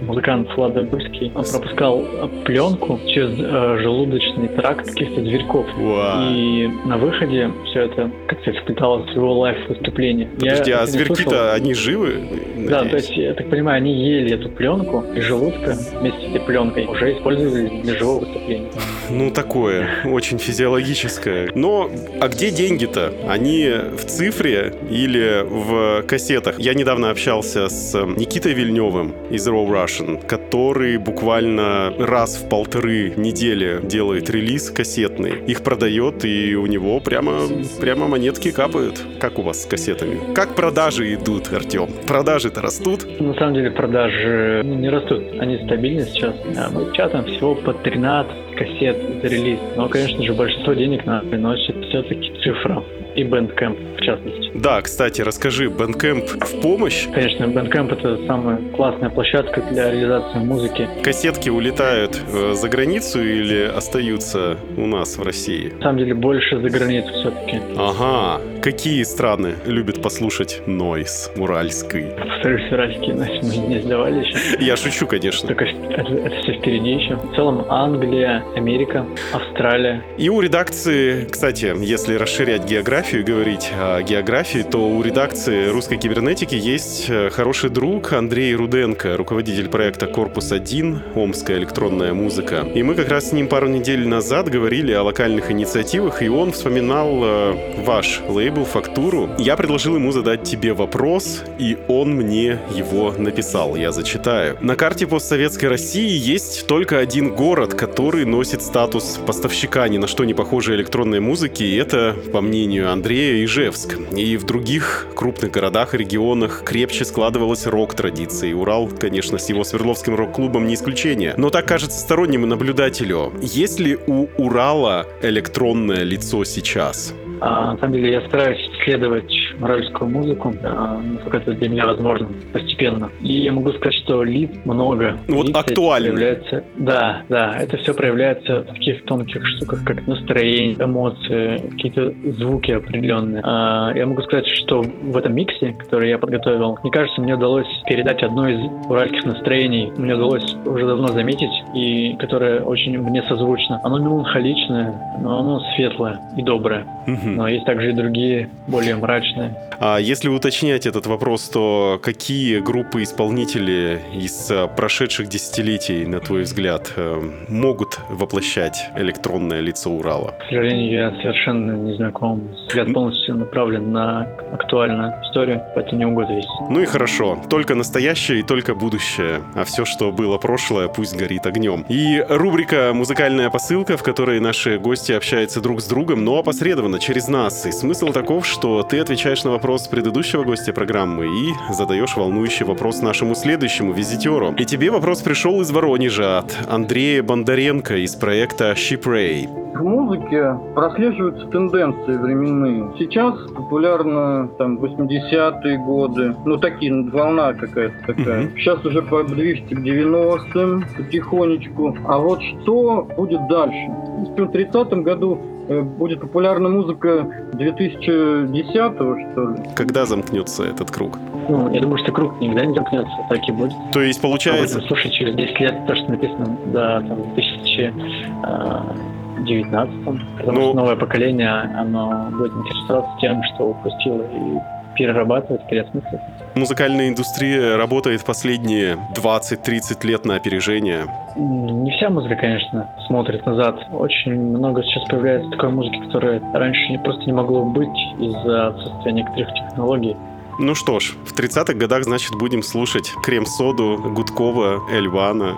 музыкант 0.00 0.48
Влад 0.56 0.74
Добрывский 0.74 1.30
пропускал 1.30 2.04
пленку 2.44 3.00
через 3.06 3.38
э, 3.38 3.78
желудочный 3.82 4.48
тракт 4.48 4.86
каких-то 4.86 5.20
зверьков. 5.22 5.66
Вау. 5.76 6.30
И 6.30 6.68
на 6.84 6.96
выходе 6.96 7.50
все 7.66 7.82
это 7.82 8.10
как-то 8.28 8.52
вплеталось 8.52 9.08
в 9.10 9.16
его 9.16 9.38
лайф 9.38 9.56
выступления. 9.68 10.28
Подожди, 10.38 10.70
я 10.70 10.80
а 10.80 10.86
зверьки-то, 10.86 11.54
они 11.54 11.74
живы? 11.74 12.22
Да, 12.68 12.84
то 12.84 12.96
есть, 12.96 13.10
я 13.16 13.34
так 13.34 13.48
понимаю, 13.50 13.76
они 13.78 13.92
ели 13.92 14.34
эту 14.34 14.48
пленку 14.48 15.04
из 15.14 15.24
желудка 15.24 15.76
вместе 16.00 16.20
с 16.20 16.30
этой 16.30 16.40
пленкой, 16.40 16.86
уже 16.86 17.12
использовали 17.12 17.80
для 17.82 17.94
живого 17.94 18.20
выступления. 18.20 18.68
Ну, 19.10 19.30
такое, 19.30 19.88
очень 20.04 20.38
физиологическое. 20.38 21.50
Но, 21.54 21.90
а 22.20 22.28
где 22.28 22.50
деньги-то? 22.50 23.12
Они 23.28 23.70
в 23.96 24.04
цифре 24.04 24.74
или 24.90 25.44
в 25.44 26.02
кассетах? 26.02 26.58
Я 26.58 26.74
недавно 26.74 27.10
общался 27.10 27.68
с 27.68 27.94
Никитой 28.16 28.52
Вильневым 28.52 29.14
из 29.30 29.46
Raw 29.46 29.66
Russian, 29.66 30.26
который 30.26 30.98
буквально 30.98 31.92
раз 31.98 32.36
в 32.36 32.48
полторы 32.48 33.12
недели 33.16 33.80
делает 33.82 34.30
релиз 34.30 34.70
кассетный. 34.70 35.34
Их 35.46 35.62
продает, 35.62 36.24
и 36.24 36.54
у 36.56 36.66
него 36.66 37.00
прямо, 37.00 37.42
прямо 37.80 38.08
монетки 38.08 38.50
капают. 38.50 39.00
Как 39.20 39.38
у 39.38 39.42
вас 39.42 39.55
с 39.62 39.66
кассетами? 39.66 40.34
Как 40.34 40.54
продажи 40.54 41.14
идут, 41.14 41.52
Артем? 41.52 41.88
Продажи-то 42.06 42.60
растут? 42.60 43.06
На 43.20 43.34
самом 43.34 43.54
деле 43.54 43.70
продажи 43.70 44.62
ну, 44.64 44.74
не 44.74 44.88
растут. 44.88 45.22
Они 45.38 45.56
стабильны 45.64 46.02
сейчас. 46.02 46.34
Мы 46.72 46.90
печатаем 46.90 47.24
всего 47.24 47.54
по 47.54 47.72
13 47.72 48.55
кассет 48.56 48.96
за 49.22 49.28
релиз. 49.28 49.58
Но, 49.76 49.88
конечно 49.88 50.22
же, 50.22 50.32
большинство 50.34 50.72
денег 50.74 51.04
нам 51.06 51.28
приносит 51.28 51.76
все-таки 51.86 52.32
цифра 52.42 52.82
и 53.14 53.24
Bandcamp 53.24 53.96
в 53.96 54.00
частности. 54.02 54.50
Да, 54.54 54.80
кстати, 54.82 55.22
расскажи, 55.22 55.68
Bandcamp 55.68 56.26
в 56.44 56.60
помощь? 56.60 57.06
Конечно, 57.12 57.44
Bandcamp 57.44 57.92
это 57.92 58.24
самая 58.26 58.58
классная 58.74 59.10
площадка 59.10 59.62
для 59.70 59.90
реализации 59.90 60.38
музыки. 60.38 60.88
Кассетки 61.02 61.48
улетают 61.48 62.20
э, 62.32 62.52
за 62.52 62.68
границу 62.68 63.22
или 63.22 63.64
остаются 63.64 64.58
у 64.76 64.86
нас 64.86 65.16
в 65.16 65.22
России? 65.22 65.72
На 65.76 65.82
самом 65.82 65.98
деле 65.98 66.14
больше 66.14 66.60
за 66.60 66.68
границу 66.68 67.08
все-таки. 67.12 67.58
Ага. 67.76 68.40
Какие 68.62 69.02
страны 69.04 69.54
любят 69.64 70.02
послушать 70.02 70.62
нойс 70.66 71.30
уральский? 71.36 72.06
Повторюсь, 72.18 72.70
уральский 72.72 73.12
нойс 73.12 73.42
мы 73.42 73.68
не 73.68 73.80
сдавали 73.80 74.24
еще. 74.24 74.36
Я 74.60 74.76
шучу, 74.76 75.06
конечно. 75.06 75.46
Только 75.46 75.64
это, 75.64 76.12
это 76.12 76.36
все 76.42 76.54
впереди 76.54 76.90
еще. 76.90 77.16
В 77.16 77.34
целом 77.34 77.64
Англия, 77.68 78.42
Америка, 78.54 79.06
Австралия. 79.32 80.02
И 80.18 80.28
у 80.28 80.40
редакции, 80.40 81.26
кстати, 81.30 81.74
если 81.78 82.14
расширять 82.14 82.64
географию, 82.64 83.06
географию 83.06 83.24
говорить 83.24 83.70
о 83.72 84.02
географии, 84.02 84.64
то 84.68 84.88
у 84.88 85.02
редакции 85.02 85.68
русской 85.68 85.96
кибернетики 85.96 86.54
есть 86.54 87.06
э, 87.08 87.30
хороший 87.30 87.70
друг 87.70 88.12
Андрей 88.12 88.54
Руденко, 88.54 89.16
руководитель 89.16 89.68
проекта 89.68 90.06
«Корпус-1», 90.06 91.14
Омская 91.14 91.58
электронная 91.58 92.12
музыка. 92.12 92.66
И 92.74 92.82
мы 92.82 92.94
как 92.94 93.08
раз 93.08 93.30
с 93.30 93.32
ним 93.32 93.48
пару 93.48 93.68
недель 93.68 94.06
назад 94.06 94.48
говорили 94.48 94.92
о 94.92 95.02
локальных 95.02 95.50
инициативах, 95.50 96.22
и 96.22 96.28
он 96.28 96.52
вспоминал 96.52 97.20
э, 97.22 97.82
ваш 97.84 98.20
лейбл 98.28 98.64
«Фактуру». 98.64 99.30
Я 99.38 99.56
предложил 99.56 99.96
ему 99.96 100.12
задать 100.12 100.42
тебе 100.42 100.72
вопрос, 100.72 101.44
и 101.58 101.78
он 101.88 102.14
мне 102.14 102.58
его 102.74 103.12
написал. 103.12 103.76
Я 103.76 103.92
зачитаю. 103.92 104.58
На 104.60 104.76
карте 104.76 105.06
постсоветской 105.06 105.68
России 105.68 106.10
есть 106.10 106.66
только 106.66 106.98
один 106.98 107.34
город, 107.34 107.74
который 107.74 108.24
носит 108.36 108.60
статус 108.60 109.18
поставщика 109.26 109.88
ни 109.88 109.96
на 109.96 110.06
что 110.06 110.26
не 110.26 110.34
похожей 110.34 110.76
электронной 110.76 111.20
музыки, 111.20 111.62
и 111.62 111.76
это, 111.76 112.14
по 112.34 112.42
мнению 112.42 112.92
Андрея 112.92 113.42
Ижевск. 113.42 113.96
И 114.14 114.36
в 114.36 114.44
других 114.44 115.06
крупных 115.16 115.52
городах 115.52 115.94
и 115.94 115.96
регионах 115.96 116.62
крепче 116.62 117.06
складывалась 117.06 117.66
рок-традиция. 117.66 118.54
Урал, 118.54 118.88
конечно, 118.88 119.38
с 119.38 119.48
его 119.48 119.64
Свердловским 119.64 120.14
рок-клубом 120.14 120.66
не 120.66 120.74
исключение. 120.74 121.32
Но 121.38 121.48
так 121.48 121.66
кажется 121.66 121.98
стороннему 121.98 122.44
наблюдателю. 122.44 123.32
Есть 123.40 123.80
ли 123.80 123.96
у 124.06 124.26
Урала 124.36 125.06
электронное 125.22 126.02
лицо 126.02 126.44
сейчас? 126.44 127.14
А, 127.40 127.72
на 127.72 127.78
самом 127.78 127.94
деле 127.94 128.12
я 128.12 128.28
стараюсь 128.28 128.60
исследовать 128.74 129.32
уральскую 129.60 130.10
музыку, 130.10 130.54
а, 130.62 131.00
насколько 131.00 131.38
это 131.38 131.52
для 131.52 131.68
меня 131.68 131.86
возможно, 131.86 132.28
постепенно. 132.52 133.10
И 133.20 133.40
я 133.42 133.52
могу 133.52 133.70
сказать, 133.72 133.94
что 133.94 134.22
лиц 134.22 134.50
много. 134.64 135.16
Ну 135.28 135.36
вот 135.36 135.56
актуально. 135.56 136.08
Проявляется... 136.08 136.64
Да, 136.76 137.22
да, 137.28 137.56
это 137.58 137.76
все 137.78 137.94
проявляется 137.94 138.60
в 138.60 138.66
таких 138.66 139.04
тонких 139.04 139.46
штуках, 139.46 139.84
как 139.84 140.06
настроение, 140.06 140.76
эмоции, 140.78 141.58
какие-то 141.70 142.12
звуки 142.32 142.70
определенные. 142.72 143.42
А, 143.44 143.92
я 143.94 144.06
могу 144.06 144.22
сказать, 144.22 144.46
что 144.46 144.82
в 144.82 145.16
этом 145.16 145.34
миксе, 145.34 145.72
который 145.72 146.10
я 146.10 146.18
подготовил, 146.18 146.78
мне 146.82 146.90
кажется, 146.90 147.20
мне 147.20 147.34
удалось 147.34 147.66
передать 147.86 148.22
одно 148.22 148.48
из 148.48 148.60
уральских 148.88 149.24
настроений. 149.24 149.92
Мне 149.96 150.14
удалось 150.14 150.56
уже 150.64 150.86
давно 150.86 151.08
заметить, 151.08 151.50
и 151.74 152.14
которое 152.18 152.60
очень 152.60 152.98
мне 152.98 153.22
созвучно. 153.22 153.80
Оно 153.82 153.98
меланхоличное, 153.98 154.94
но 155.20 155.40
оно 155.40 155.60
светлое 155.74 156.20
и 156.36 156.42
доброе. 156.42 156.86
Но 157.06 157.48
есть 157.48 157.64
также 157.64 157.90
и 157.90 157.92
другие, 157.92 158.48
более 158.66 158.96
мрачные. 158.96 159.45
Amen. 159.46 159.65
А 159.80 159.98
если 159.98 160.28
уточнять 160.28 160.86
этот 160.86 161.06
вопрос, 161.06 161.48
то 161.48 162.00
какие 162.02 162.60
группы 162.60 163.02
исполнителей 163.02 163.98
из 164.14 164.50
э, 164.50 164.68
прошедших 164.68 165.28
десятилетий, 165.28 166.06
на 166.06 166.20
твой 166.20 166.42
взгляд, 166.42 166.92
э, 166.96 167.20
могут 167.48 167.98
воплощать 168.08 168.90
электронное 168.96 169.60
лицо 169.60 169.90
Урала? 169.90 170.34
К 170.38 170.44
сожалению, 170.48 170.92
я 170.92 171.10
совершенно 171.22 171.72
не 171.72 171.96
знаком. 171.96 172.48
Взгляд 172.68 172.92
полностью 172.92 173.36
направлен 173.36 173.92
на 173.92 174.28
актуальную 174.52 175.12
историю, 175.22 175.62
поэтому 175.74 175.98
не 175.98 176.06
могу 176.06 176.20
ответить. 176.20 176.48
Ну 176.70 176.80
и 176.80 176.86
хорошо. 176.86 177.38
Только 177.50 177.74
настоящее 177.74 178.40
и 178.40 178.42
только 178.42 178.74
будущее. 178.74 179.42
А 179.54 179.64
все, 179.64 179.84
что 179.84 180.12
было 180.12 180.38
прошлое, 180.38 180.88
пусть 180.88 181.16
горит 181.16 181.46
огнем. 181.46 181.84
И 181.88 182.24
рубрика 182.28 182.92
«Музыкальная 182.94 183.50
посылка», 183.50 183.96
в 183.96 184.02
которой 184.02 184.40
наши 184.40 184.78
гости 184.78 185.12
общаются 185.12 185.60
друг 185.60 185.80
с 185.80 185.88
другом, 185.88 186.24
но 186.24 186.38
опосредованно, 186.38 186.98
через 186.98 187.16
через 187.16 187.28
нас. 187.28 187.64
И 187.64 187.72
смысл 187.72 188.08
таков, 188.08 188.46
что 188.46 188.82
ты 188.82 188.98
отвечаешь 188.98 189.42
на 189.44 189.50
вопрос 189.50 189.65
предыдущего 189.88 190.44
гостя 190.44 190.72
программы 190.72 191.26
и 191.26 191.72
задаешь 191.72 192.16
волнующий 192.16 192.64
вопрос 192.64 193.02
нашему 193.02 193.34
следующему 193.34 193.92
визитеру. 193.92 194.54
И 194.56 194.64
тебе 194.64 194.90
вопрос 194.90 195.22
пришел 195.22 195.60
из 195.60 195.70
Воронежа 195.70 196.38
от 196.38 196.56
Андрея 196.68 197.22
Бондаренко 197.22 197.96
из 197.96 198.14
проекта 198.14 198.72
Shipray. 198.72 199.48
В 199.76 199.82
музыке 199.82 200.58
прослеживаются 200.74 201.46
тенденции 201.48 202.16
временные. 202.16 202.92
Сейчас 202.98 203.34
популярно 203.54 204.48
там 204.56 204.78
80-е 204.78 205.78
годы, 205.78 206.34
ну 206.46 206.56
такие, 206.56 207.10
волна 207.10 207.52
какая-то 207.52 207.96
такая. 208.06 208.44
Mm-hmm. 208.44 208.56
Сейчас 208.56 208.84
уже 208.84 209.02
подвижется 209.02 209.74
к 209.74 209.78
90-м 209.78 210.84
потихонечку. 210.96 211.96
А 212.06 212.18
вот 212.18 212.40
что 212.42 213.06
будет 213.16 213.46
дальше? 213.48 213.90
В 214.34 214.34
30-м 214.34 215.02
году 215.02 215.55
будет 215.68 216.20
популярна 216.20 216.68
музыка 216.68 217.26
2010-го, 217.52 219.32
что 219.32 219.50
ли. 219.50 219.56
Когда 219.74 220.06
замкнется 220.06 220.64
этот 220.64 220.90
круг? 220.90 221.18
Ну, 221.48 221.72
я 221.72 221.80
думаю, 221.80 221.98
что 221.98 222.10
круг 222.12 222.40
никогда 222.40 222.66
не 222.66 222.74
замкнется, 222.74 223.12
так 223.28 223.48
и 223.48 223.52
будет. 223.52 223.72
То 223.92 224.02
есть 224.02 224.20
получается... 224.20 224.80
Слушай, 224.86 225.10
через 225.10 225.34
10 225.34 225.60
лет 225.60 225.86
то, 225.86 225.94
что 225.94 226.10
написано 226.10 226.58
до 226.66 227.02
там, 227.06 227.32
2019 227.34 230.04
потому 230.38 230.58
ну... 230.58 230.68
что 230.68 230.74
новое 230.74 230.96
поколение, 230.96 231.50
оно 231.50 232.28
будет 232.32 232.52
интересоваться 232.52 233.12
тем, 233.20 233.42
что 233.54 233.68
упустило 233.68 234.22
и 234.22 234.58
перерабатывать, 234.96 235.66
переосмысливать. 235.68 236.20
Музыкальная 236.54 237.08
индустрия 237.08 237.76
работает 237.76 238.24
последние 238.24 238.96
20-30 239.14 240.06
лет 240.06 240.24
на 240.24 240.36
опережение. 240.36 241.06
Не 241.36 241.90
вся 241.92 242.08
музыка, 242.08 242.36
конечно, 242.36 242.88
смотрит 243.06 243.44
назад. 243.46 243.76
Очень 243.92 244.34
много 244.34 244.82
сейчас 244.82 245.04
появляется 245.08 245.50
такой 245.50 245.70
музыки, 245.70 245.98
которая 246.06 246.40
раньше 246.54 246.98
просто 247.04 247.24
не 247.26 247.32
могло 247.32 247.64
быть 247.64 247.98
из-за 248.18 248.68
отсутствия 248.68 249.12
некоторых 249.12 249.52
технологий. 249.54 250.16
Ну 250.58 250.74
что 250.74 251.00
ж, 251.00 251.14
в 251.26 251.38
30-х 251.38 251.74
годах, 251.74 252.04
значит, 252.04 252.32
будем 252.38 252.62
слушать 252.62 253.12
Крем-соду, 253.22 253.98
Гудкова, 254.14 254.80
Эльвана. 254.90 255.54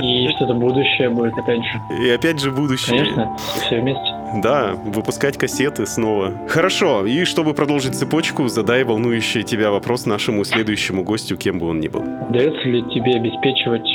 И 0.00 0.28
что-то 0.36 0.54
будущее 0.54 1.10
будет, 1.10 1.36
опять 1.36 1.64
же. 1.64 1.80
И 2.00 2.08
опять 2.10 2.40
же 2.40 2.52
будущее. 2.52 2.98
Конечно, 2.98 3.36
все 3.36 3.80
вместе. 3.80 4.14
Да, 4.36 4.74
выпускать 4.74 5.38
кассеты 5.38 5.86
снова. 5.86 6.32
Хорошо, 6.48 7.06
и 7.06 7.24
чтобы 7.24 7.54
продолжить 7.54 7.94
цепочку, 7.94 8.48
задай 8.48 8.84
волнующий 8.84 9.42
тебя 9.42 9.70
вопрос 9.70 10.06
нашему 10.06 10.44
следующему 10.44 11.02
гостю, 11.02 11.36
кем 11.36 11.58
бы 11.58 11.66
он 11.66 11.80
ни 11.80 11.88
был. 11.88 12.02
Удается 12.28 12.68
ли 12.68 12.82
тебе 12.94 13.16
обеспечивать 13.16 13.88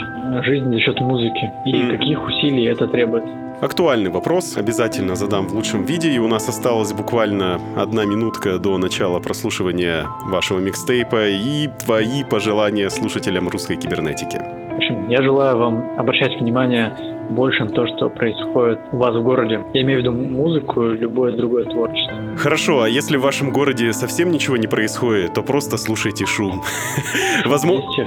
жизнь 0.46 0.72
за 0.72 0.80
счет 0.80 1.00
музыки? 1.00 1.52
И 1.66 1.74
mm. 1.74 1.98
каких 1.98 2.26
усилий 2.26 2.66
это 2.66 2.88
требует? 2.88 3.24
Актуальный 3.62 4.10
вопрос, 4.10 4.58
обязательно 4.58 5.16
задам 5.16 5.48
в 5.48 5.54
лучшем 5.54 5.86
виде, 5.86 6.12
и 6.12 6.20
у 6.20 6.28
нас 6.28 6.50
осталась 6.50 6.92
буквально 6.92 7.62
одна 7.78 8.04
минутка 8.04 8.60
до 8.60 8.78
начала 8.78 9.20
прослушивания 9.20 10.06
вашего 10.26 10.60
микстейпа 10.60 11.30
и 11.30 11.70
твои 11.86 12.26
пожелания 12.26 12.90
слушателям 12.90 13.48
русской 13.48 13.78
кибернетики. 13.78 14.38
В 14.38 14.76
общем, 14.76 15.08
я 15.08 15.22
желаю 15.22 15.58
вам 15.58 15.98
обращать 15.98 16.38
внимание 16.42 17.13
большим 17.30 17.70
то, 17.70 17.88
что 17.88 18.10
происходит 18.10 18.80
у 18.92 18.98
вас 18.98 19.16
в 19.16 19.24
городе. 19.24 19.62
Я 19.74 19.82
имею 19.82 20.00
в 20.00 20.02
виду 20.04 20.12
музыку 20.12 20.92
и 20.92 20.98
любое 20.98 21.36
другое 21.36 21.66
творчество. 21.66 22.16
Хорошо, 22.38 22.82
а 22.82 22.90
если 22.90 23.18
в 23.18 23.22
вашем 23.22 23.52
городе 23.52 23.94
совсем 23.94 24.32
ничего 24.32 24.58
не 24.58 24.68
происходит, 24.68 25.34
то 25.34 25.42
просто 25.42 25.78
слушайте 25.78 26.26
шум. 26.26 26.64
Возможно, 27.46 28.06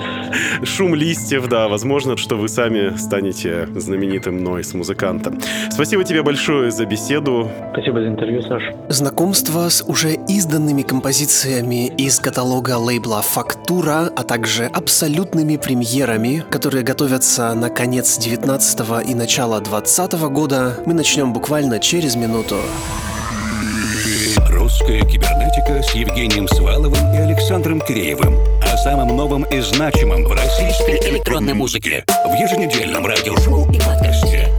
шум 0.65 0.95
листьев, 0.95 1.49
да, 1.49 1.69
возможно, 1.69 2.17
что 2.17 2.37
вы 2.37 2.49
сами 2.49 2.97
станете 2.97 3.67
знаменитым 3.75 4.43
нойс-музыкантом. 4.43 5.39
Спасибо 5.71 6.05
тебе 6.05 6.23
большое 6.23 6.71
за 6.71 6.87
беседу. 6.87 7.49
Спасибо 7.73 8.01
за 8.01 8.09
интервью, 8.09 8.43
Саша. 8.43 8.75
Знакомство 8.89 9.69
с 9.69 9.83
уже 9.87 10.15
изданными 10.29 10.83
композициями 10.83 11.89
из 11.99 12.19
каталога 12.21 12.79
лейбла 12.79 13.23
«Фактура», 13.23 14.11
а 14.15 14.23
также 14.23 14.65
абсолютными 14.65 15.57
премьерами, 15.57 16.45
которые 16.51 16.83
готовятся 16.83 17.55
на 17.55 17.69
конец 17.69 18.19
19 18.19 19.09
и 19.09 19.15
начало 19.17 19.61
20 19.61 20.13
года, 20.31 20.77
мы 20.85 20.95
начнем 20.95 21.33
буквально 21.33 21.81
через 21.81 22.15
минуту. 22.15 22.57
Русская 24.51 25.01
кибернетика 25.01 25.83
с 25.83 25.95
Евгением 25.95 26.47
Сваловым 26.49 27.15
и 27.15 27.17
Александром 27.17 27.81
Киреевым. 27.81 28.37
О 28.63 28.77
самом 28.77 29.17
новом 29.17 29.45
и 29.45 29.61
значимом 29.61 30.25
в 30.25 30.33
российской 30.33 30.99
электронной 31.11 31.55
музыке. 31.55 32.05
В 32.07 32.35
еженедельном 32.35 33.07
радиошоу 33.07 33.71
и 33.73 33.79
подкасте. 33.79 34.53